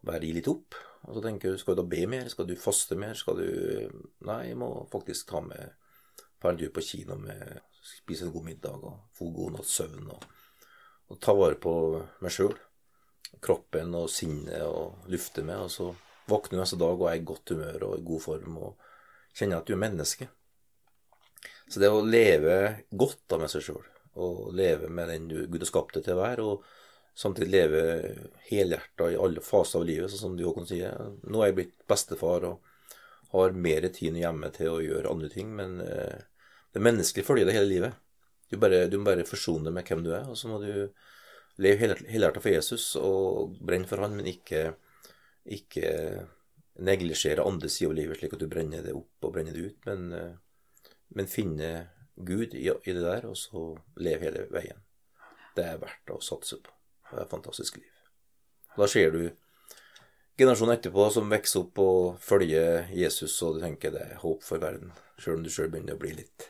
bare 0.04 0.26
gi 0.26 0.32
litt 0.36 0.50
opp. 0.50 0.74
Og 1.06 1.14
så 1.16 1.22
tenker 1.24 1.54
du, 1.54 1.60
skal 1.60 1.76
du 1.76 1.80
da 1.80 1.86
be 1.88 2.02
mer? 2.10 2.28
Skal 2.28 2.48
du 2.48 2.56
faste 2.60 2.98
mer? 2.98 3.14
Skal 3.16 3.38
du 3.38 3.48
Nei, 4.26 4.40
jeg 4.50 4.58
må 4.60 4.68
faktisk 4.92 5.30
ta 5.30 5.40
med 5.44 5.78
på 6.40 6.50
en 6.50 6.60
på 6.74 6.84
kino 6.84 7.16
med 7.20 7.60
Spise 7.80 8.26
en 8.26 8.34
god 8.34 8.44
middag 8.44 8.84
og 8.84 8.98
få 9.16 9.30
god 9.34 9.56
natts 9.56 9.76
søvn. 9.80 10.10
Og, 10.12 10.26
og, 11.08 11.20
ta 11.22 11.34
vare 11.36 11.58
på 11.60 11.72
meg 12.20 12.34
sjøl. 12.34 12.56
Kroppen 13.40 13.94
og 13.96 14.10
sinnet 14.12 14.66
og 14.66 15.08
lufte 15.12 15.44
med. 15.46 15.64
Og 15.64 15.72
så 15.72 15.88
våkner 16.30 16.58
du 16.58 16.62
neste 16.62 16.80
dag 16.80 16.96
og 16.98 17.08
er 17.10 17.20
i 17.20 17.24
godt 17.26 17.54
humør 17.54 17.88
og 17.88 17.96
i 17.98 18.06
god 18.10 18.24
form 18.26 18.60
og 18.60 18.92
kjenner 19.36 19.60
at 19.60 19.68
du 19.68 19.74
er 19.74 19.82
menneske. 19.84 20.28
Så 21.70 21.80
det 21.80 21.90
å 21.90 22.02
leve 22.02 22.84
godt 22.90 23.22
da 23.30 23.38
med 23.38 23.50
seg 23.52 23.62
sjøl, 23.62 23.84
og 24.18 24.48
leve 24.58 24.88
med 24.90 25.10
den 25.12 25.28
du 25.30 25.36
Gud 25.46 25.62
har 25.62 25.70
skapt 25.70 25.94
deg 25.96 26.06
til 26.06 26.16
å 26.16 26.22
være, 26.24 26.46
og 26.46 26.64
samtidig 27.14 27.52
leve 27.52 27.82
helhjerta 28.48 29.10
i 29.12 29.18
alle 29.20 29.42
faser 29.44 29.78
av 29.78 29.86
livet, 29.86 30.10
sånn 30.10 30.24
som 30.24 30.34
du 30.38 30.42
Håkon 30.48 30.66
sier. 30.66 30.96
Nå 31.22 31.40
er 31.40 31.52
jeg 31.52 31.58
blitt 31.60 31.76
bestefar 31.90 32.48
og 32.48 32.66
har 33.30 33.54
mer 33.54 33.86
tid 33.94 34.18
hjemme 34.18 34.50
til 34.54 34.72
å 34.72 34.82
gjøre 34.82 35.12
andre 35.12 35.30
ting, 35.30 35.54
men 35.54 35.78
eh, 35.84 36.26
det 36.74 36.82
menneskelige 36.82 37.26
følger 37.26 37.48
deg 37.48 37.58
hele 37.58 37.70
livet. 37.70 37.96
Du, 38.50 38.58
bare, 38.58 38.84
du 38.90 38.98
må 38.98 39.06
bare 39.06 39.26
forsone 39.26 39.68
deg 39.68 39.74
med 39.76 39.86
hvem 39.86 40.04
du 40.06 40.10
er, 40.14 40.26
og 40.30 40.38
så 40.38 40.50
må 40.50 40.58
du 40.62 40.90
leve 41.60 41.94
helhjertet 42.08 42.42
for 42.42 42.50
Jesus 42.50 42.84
og 42.98 43.56
brenne 43.62 43.88
for 43.90 44.02
han, 44.02 44.16
men 44.18 44.28
ikke, 44.30 44.72
ikke 45.44 45.90
neglisjere 46.86 47.44
andre 47.46 47.70
sider 47.70 47.92
av 47.92 47.98
livet 47.98 48.18
slik 48.20 48.34
at 48.36 48.42
du 48.42 48.48
brenner 48.50 48.84
det 48.86 48.94
opp 48.96 49.26
og 49.26 49.34
brenner 49.34 49.54
det 49.54 49.70
ut, 49.70 49.88
men, 49.90 50.38
men 51.14 51.30
finne 51.30 51.70
Gud 52.16 52.54
i, 52.54 52.66
i 52.68 52.94
det 52.94 53.04
der, 53.04 53.26
og 53.28 53.36
så 53.38 53.64
leve 54.00 54.28
hele 54.28 54.46
veien. 54.52 54.82
Det 55.56 55.66
er 55.66 55.80
verdt 55.82 56.14
å 56.14 56.20
satse 56.24 56.58
på. 56.62 56.74
Det 57.10 57.18
er 57.18 57.24
et 57.24 57.32
fantastisk 57.32 57.78
liv. 57.80 57.90
Da 58.76 58.86
ser 58.90 59.14
du 59.14 59.22
generasjonen 60.38 60.76
etterpå 60.76 61.08
som 61.12 61.30
vokser 61.30 61.64
opp 61.64 61.80
og 61.82 62.22
følger 62.24 62.90
Jesus, 62.96 63.34
og 63.44 63.58
du 63.58 63.64
tenker 63.64 63.94
det 63.94 64.06
er 64.06 64.22
håp 64.22 64.46
for 64.46 64.62
verden, 64.62 64.94
sjøl 65.20 65.40
om 65.40 65.44
du 65.44 65.52
sjøl 65.52 65.70
begynner 65.72 65.98
å 65.98 66.02
bli 66.02 66.14
litt 66.22 66.49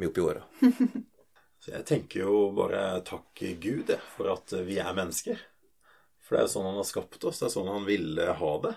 mye 0.00 0.10
oppi 0.12 0.24
åra. 0.24 0.44
Så 1.62 1.70
jeg 1.76 1.86
tenker 1.86 2.24
jo 2.24 2.38
bare 2.56 3.02
takk 3.06 3.44
Gud 3.62 3.92
for 4.16 4.32
at 4.32 4.54
vi 4.66 4.80
er 4.82 4.96
mennesker. 4.96 5.38
For 6.22 6.34
det 6.34 6.46
er 6.46 6.50
sånn 6.50 6.66
han 6.66 6.80
har 6.80 6.88
skapt 6.88 7.22
oss, 7.28 7.38
det 7.38 7.48
er 7.48 7.54
sånn 7.54 7.70
han 7.70 7.86
ville 7.86 8.32
ha 8.38 8.54
det. 8.64 8.72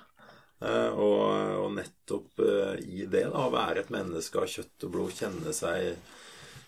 Eh, 0.66 0.92
og, 0.92 1.24
og, 1.64 1.72
nettopp 1.76 2.44
eh, 2.46 2.76
i 2.86 3.08
det, 3.10 3.26
da, 3.32 3.48
å 3.48 3.54
være 3.54 3.84
et 3.84 3.92
menneske 3.94 4.40
av 4.40 4.48
kjøtt 4.50 4.86
og 4.88 4.94
blod, 4.94 5.18
kjenne 5.18 5.56
seg 5.56 5.98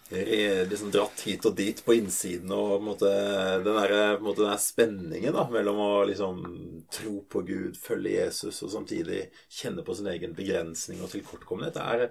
liksom 0.08 0.88
dratt 0.94 1.20
hit 1.28 1.44
og 1.44 1.58
dit 1.58 1.82
på 1.84 1.98
innsiden 1.98 2.54
og 2.56 2.80
måte, 2.80 3.10
den, 3.60 3.76
der, 3.76 4.14
måte, 4.24 4.40
den 4.40 4.54
der 4.54 4.62
spenningen 4.64 5.36
da, 5.36 5.44
mellom 5.52 5.82
å 5.84 5.90
liksom 6.08 6.38
tro 6.96 7.18
på 7.28 7.42
Gud, 7.44 7.76
følge 7.76 8.14
Jesus 8.14 8.62
og 8.64 8.72
samtidig 8.72 9.26
kjenne 9.52 9.84
på 9.84 9.98
sin 10.00 10.08
egen 10.08 10.32
begrensning 10.38 11.04
og 11.04 11.12
tilkortkommenhet, 11.12 11.82
er, 11.84 12.08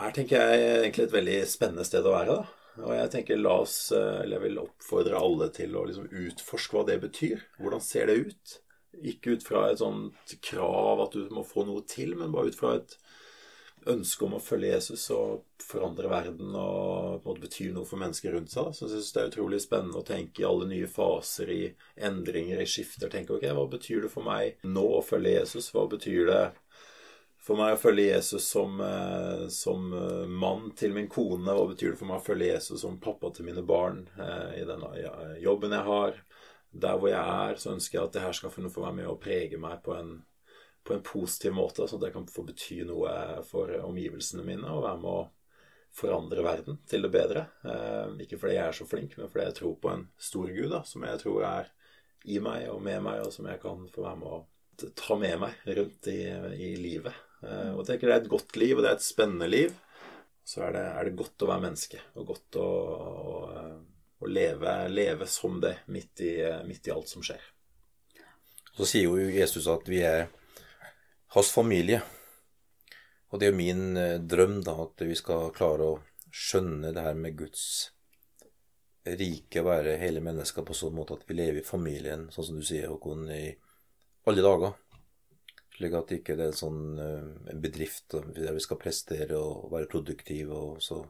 er 0.00 0.16
tenker 0.16 0.40
jeg, 0.40 0.66
egentlig 0.80 1.06
et 1.06 1.16
veldig 1.16 1.38
spennende 1.50 1.86
sted 1.86 2.06
å 2.08 2.16
være. 2.16 2.36
da. 2.40 2.58
Og 2.80 2.92
jeg 2.96 3.10
tenker 3.12 3.40
la 3.40 3.58
oss, 3.60 3.76
eller 3.92 4.38
jeg 4.38 4.44
vil 4.46 4.60
oppfordre 4.62 5.20
alle 5.20 5.50
til 5.52 5.74
å 5.76 5.84
liksom 5.88 6.08
utforske 6.08 6.78
hva 6.78 6.86
det 6.88 7.00
betyr. 7.02 7.42
Hvordan 7.60 7.84
ser 7.84 8.08
det 8.08 8.20
ut? 8.28 8.54
Ikke 9.12 9.36
ut 9.36 9.44
fra 9.44 9.66
et 9.68 9.80
sånt 9.82 10.36
krav 10.44 11.02
at 11.06 11.16
du 11.16 11.28
må 11.34 11.44
få 11.44 11.66
noe 11.68 11.84
til, 11.88 12.14
men 12.16 12.32
bare 12.32 12.52
ut 12.52 12.56
fra 12.56 12.76
et 12.78 12.96
ønske 13.90 14.24
om 14.24 14.36
å 14.36 14.42
følge 14.42 14.70
Jesus 14.70 15.08
og 15.14 15.62
forandre 15.62 16.10
verden 16.10 16.52
og 16.54 17.22
på 17.22 17.26
en 17.26 17.28
måte 17.32 17.44
betyr 17.44 17.72
noe 17.74 17.88
for 17.88 18.00
mennesker 18.00 18.34
rundt 18.36 18.52
seg. 18.52 18.70
Så 18.72 18.86
jeg 18.86 18.94
synes 18.94 19.12
det 19.14 19.22
er 19.22 19.30
utrolig 19.32 19.60
spennende 19.64 20.00
å 20.00 20.06
tenke 20.06 20.42
i 20.42 20.46
alle 20.46 20.68
nye 20.70 20.90
faser, 20.90 21.50
i 21.50 21.62
endringer, 22.08 22.62
i 22.62 22.68
skifter. 22.68 23.10
Tenke 23.12 23.36
ok, 23.36 23.48
hva 23.56 23.66
betyr 23.72 24.06
det 24.06 24.12
for 24.12 24.26
meg 24.26 24.62
nå 24.64 24.84
å 24.98 25.02
følge 25.04 25.34
Jesus? 25.40 25.72
Hva 25.74 25.88
betyr 25.90 26.30
det 26.30 26.42
for 27.42 27.58
meg 27.58 27.74
å 27.74 27.80
følge 27.80 28.06
Jesus 28.06 28.46
som, 28.54 28.80
eh, 28.80 29.46
som 29.50 29.92
eh, 29.98 30.26
mann 30.30 30.70
til 30.78 30.94
min 30.94 31.08
kone? 31.10 31.50
Hva 31.50 31.66
betyr 31.72 31.92
det 31.92 32.00
for 32.00 32.10
meg 32.10 32.20
å 32.20 32.26
følge 32.26 32.52
Jesus 32.52 32.84
som 32.84 33.00
pappa 33.02 33.32
til 33.34 33.48
mine 33.48 33.64
barn 33.66 34.04
eh, 34.14 34.60
i 34.62 34.66
denne 34.68 34.92
jobben 35.42 35.74
jeg 35.74 35.88
har? 35.88 36.20
Der 36.72 36.98
hvor 36.98 37.10
jeg 37.10 37.22
er, 37.22 37.58
så 37.60 37.74
ønsker 37.74 37.98
jeg 37.98 38.06
at 38.06 38.14
det 38.14 38.22
her 38.24 38.36
skal 38.36 38.52
få 38.54 38.62
være 38.70 38.96
med 39.00 39.10
å 39.10 39.18
prege 39.20 39.58
meg 39.60 39.82
på 39.84 39.96
en 39.98 40.20
på 40.82 40.96
en 40.96 41.02
positiv 41.06 41.52
måte, 41.54 41.84
sånn 41.86 42.00
at 42.00 42.08
det 42.08 42.08
kan 42.10 42.24
få 42.26 42.42
bety 42.42 42.80
noe 42.88 43.12
for 43.46 43.70
omgivelsene 43.86 44.42
mine 44.42 44.66
og 44.66 44.80
være 44.82 44.98
med 44.98 45.12
å 45.12 45.20
forandre 45.94 46.42
verden 46.42 46.80
til 46.90 47.06
det 47.06 47.10
bedre. 47.14 47.44
Ikke 48.18 48.34
fordi 48.34 48.56
jeg 48.56 48.64
er 48.64 48.74
så 48.74 48.86
flink, 48.90 49.14
men 49.14 49.30
fordi 49.30 49.44
jeg 49.46 49.56
tror 49.60 49.76
på 49.78 49.92
en 49.92 50.02
stor 50.18 50.50
Gud, 50.50 50.72
da, 50.72 50.80
som 50.82 51.06
jeg 51.06 51.20
tror 51.22 51.46
er 51.46 51.70
i 52.34 52.40
meg 52.42 52.66
og 52.72 52.82
med 52.82 52.98
meg, 53.06 53.22
og 53.22 53.30
som 53.30 53.46
jeg 53.46 53.62
kan 53.62 53.86
få 53.94 54.08
være 54.08 54.20
med 54.24 54.34
å 54.34 54.90
ta 54.98 55.20
med 55.22 55.38
meg 55.44 55.70
rundt 55.78 56.10
i, 56.10 56.20
i 56.66 56.74
livet. 56.82 57.14
Eh, 57.42 57.70
og 57.72 57.82
jeg 57.82 57.88
tenker 57.92 58.10
det 58.10 58.16
er 58.16 58.22
et 58.24 58.32
godt 58.32 58.58
liv, 58.60 58.76
og 58.76 58.84
det 58.84 58.92
er 58.92 58.98
et 58.98 59.06
spennende 59.06 59.48
liv. 59.50 59.74
Så 60.46 60.64
er 60.66 60.74
det, 60.74 60.84
er 60.90 61.06
det 61.06 61.16
godt 61.18 61.44
å 61.44 61.48
være 61.52 61.64
menneske, 61.68 62.00
og 62.18 62.30
godt 62.32 62.58
å, 62.58 62.68
å, 62.98 63.34
å 64.22 64.30
leve, 64.30 64.76
leve, 64.90 65.28
som 65.30 65.60
det 65.62 65.76
midt 65.94 66.24
i, 66.26 66.32
midt 66.66 66.90
i 66.90 66.94
alt 66.94 67.10
som 67.10 67.22
skjer. 67.24 67.42
Så 68.72 68.88
sier 68.88 69.06
jo 69.06 69.30
Jesus 69.30 69.68
at 69.70 69.86
vi 69.90 70.00
er 70.06 70.26
hans 71.36 71.52
familie. 71.52 72.00
Og 73.32 73.40
det 73.40 73.48
er 73.48 73.52
jo 73.52 73.60
min 73.60 73.96
eh, 73.96 74.18
drøm 74.20 74.60
da, 74.66 74.76
at 74.84 75.04
vi 75.06 75.16
skal 75.18 75.52
klare 75.56 75.88
å 75.94 76.00
skjønne 76.32 76.92
det 76.94 77.04
her 77.04 77.18
med 77.18 77.36
Guds 77.38 77.64
rike, 79.04 79.64
være 79.64 79.98
hele 80.00 80.22
mennesker 80.24 80.64
på 80.66 80.76
sånn 80.76 80.94
måte 80.94 81.16
at 81.16 81.24
vi 81.26 81.36
lever 81.36 81.60
i 81.60 81.66
familien, 81.66 82.28
sånn 82.32 82.48
som 82.50 82.60
du 82.60 82.66
sier, 82.66 82.90
Håkon, 82.92 83.26
i 83.32 83.50
alle 84.30 84.44
dager. 84.44 84.76
Slik 85.82 85.96
at 85.98 86.12
det 86.12 86.20
ikke 86.20 86.36
er 86.38 86.54
sånn, 86.54 86.82
eh, 87.02 87.50
en 87.50 87.62
bedrift 87.62 88.14
der 88.14 88.54
vi 88.54 88.62
skal 88.62 88.78
prestere 88.78 89.34
og 89.34 89.72
være 89.72 89.90
produktive, 89.90 90.54
og 90.54 90.82
så 90.84 91.00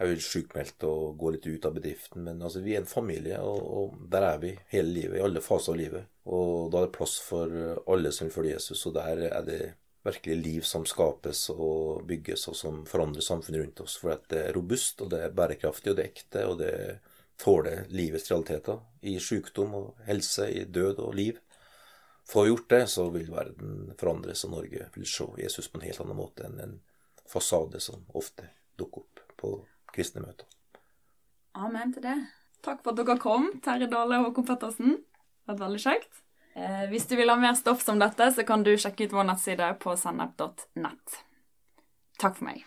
er 0.00 0.10
vi 0.10 0.20
sjukmeldt 0.20 0.84
og 0.84 1.16
går 1.20 1.36
litt 1.36 1.46
ut 1.48 1.68
av 1.68 1.76
bedriften. 1.78 2.26
Men 2.26 2.42
altså, 2.44 2.60
vi 2.60 2.74
er 2.76 2.82
en 2.82 2.90
familie, 2.90 3.38
og, 3.40 3.60
og 3.80 4.10
der 4.12 4.26
er 4.28 4.42
vi 4.42 4.52
hele 4.74 4.92
livet, 4.92 5.16
i 5.16 5.24
alle 5.24 5.40
faser 5.44 5.72
av 5.72 5.80
livet. 5.80 6.10
Og 6.28 6.68
da 6.72 6.82
er 6.82 6.90
det 6.90 6.96
plass 6.98 7.16
for 7.24 7.56
alle 7.88 8.12
som 8.12 8.28
vil 8.34 8.50
Jesus, 8.52 8.84
og 8.88 8.98
der 8.98 9.24
er 9.30 9.48
det 9.48 9.62
virkelig 10.04 10.36
liv 10.36 10.62
som 10.64 10.84
skapes 10.88 11.46
og 11.52 12.04
bygges, 12.08 12.48
og 12.52 12.56
som 12.56 12.84
forandrer 12.88 13.24
samfunnet 13.24 13.64
rundt 13.64 13.84
oss. 13.84 13.96
For 14.00 14.20
det 14.28 14.44
er 14.46 14.56
robust, 14.56 15.00
og 15.00 15.12
det 15.12 15.24
er 15.24 15.36
bærekraftig, 15.36 15.92
og 15.92 16.00
det 16.00 16.04
er 16.04 16.12
ekte, 16.12 16.46
og 16.48 16.60
det 16.60 16.74
tåler 17.40 17.86
livets 17.88 18.28
realiteter. 18.28 18.80
I 19.00 19.16
sykdom 19.20 19.76
og 19.76 20.04
helse, 20.08 20.48
i 20.52 20.64
død 20.64 21.00
og 21.00 21.16
liv. 21.16 21.40
Får 22.30 22.42
vi 22.46 22.48
gjort 22.48 22.68
det, 22.70 22.86
så 22.86 23.08
vil 23.10 23.30
verden 23.32 23.90
forandres, 23.98 24.44
og 24.46 24.52
Norge 24.54 24.86
vil 24.94 25.06
se 25.08 25.26
Jesus 25.42 25.66
på 25.68 25.80
en 25.80 25.86
helt 25.88 26.02
annen 26.04 26.18
måte 26.18 26.46
enn 26.46 26.60
en 26.62 26.76
fasade 27.26 27.80
som 27.82 28.04
ofte 28.14 28.46
dukker 28.78 29.02
opp 29.02 29.22
på 29.40 29.50
kristne 29.90 30.22
møter. 30.22 30.46
Amen 31.58 31.90
til 31.94 32.04
det. 32.06 32.16
Takk 32.62 32.84
for 32.84 32.92
at 32.92 33.00
dere 33.00 33.18
kom, 33.18 33.50
Terje 33.64 33.88
Dale 33.90 34.20
og 34.20 34.30
Håkon 34.30 34.46
Pettersen 34.46 34.98
Det 35.00 35.54
vært 35.54 35.64
veldig 35.64 35.82
kjekt. 35.82 36.20
Eh, 36.54 36.84
hvis 36.92 37.08
du 37.10 37.16
vil 37.18 37.30
ha 37.32 37.38
mer 37.40 37.56
stoff 37.58 37.82
som 37.82 37.98
dette, 37.98 38.30
så 38.36 38.46
kan 38.46 38.62
du 38.62 38.76
sjekke 38.78 39.08
ut 39.08 39.16
vår 39.16 39.26
nettside 39.32 39.72
på 39.82 39.96
sennep.nett. 39.98 41.22
Takk 42.20 42.38
for 42.38 42.46
meg. 42.46 42.62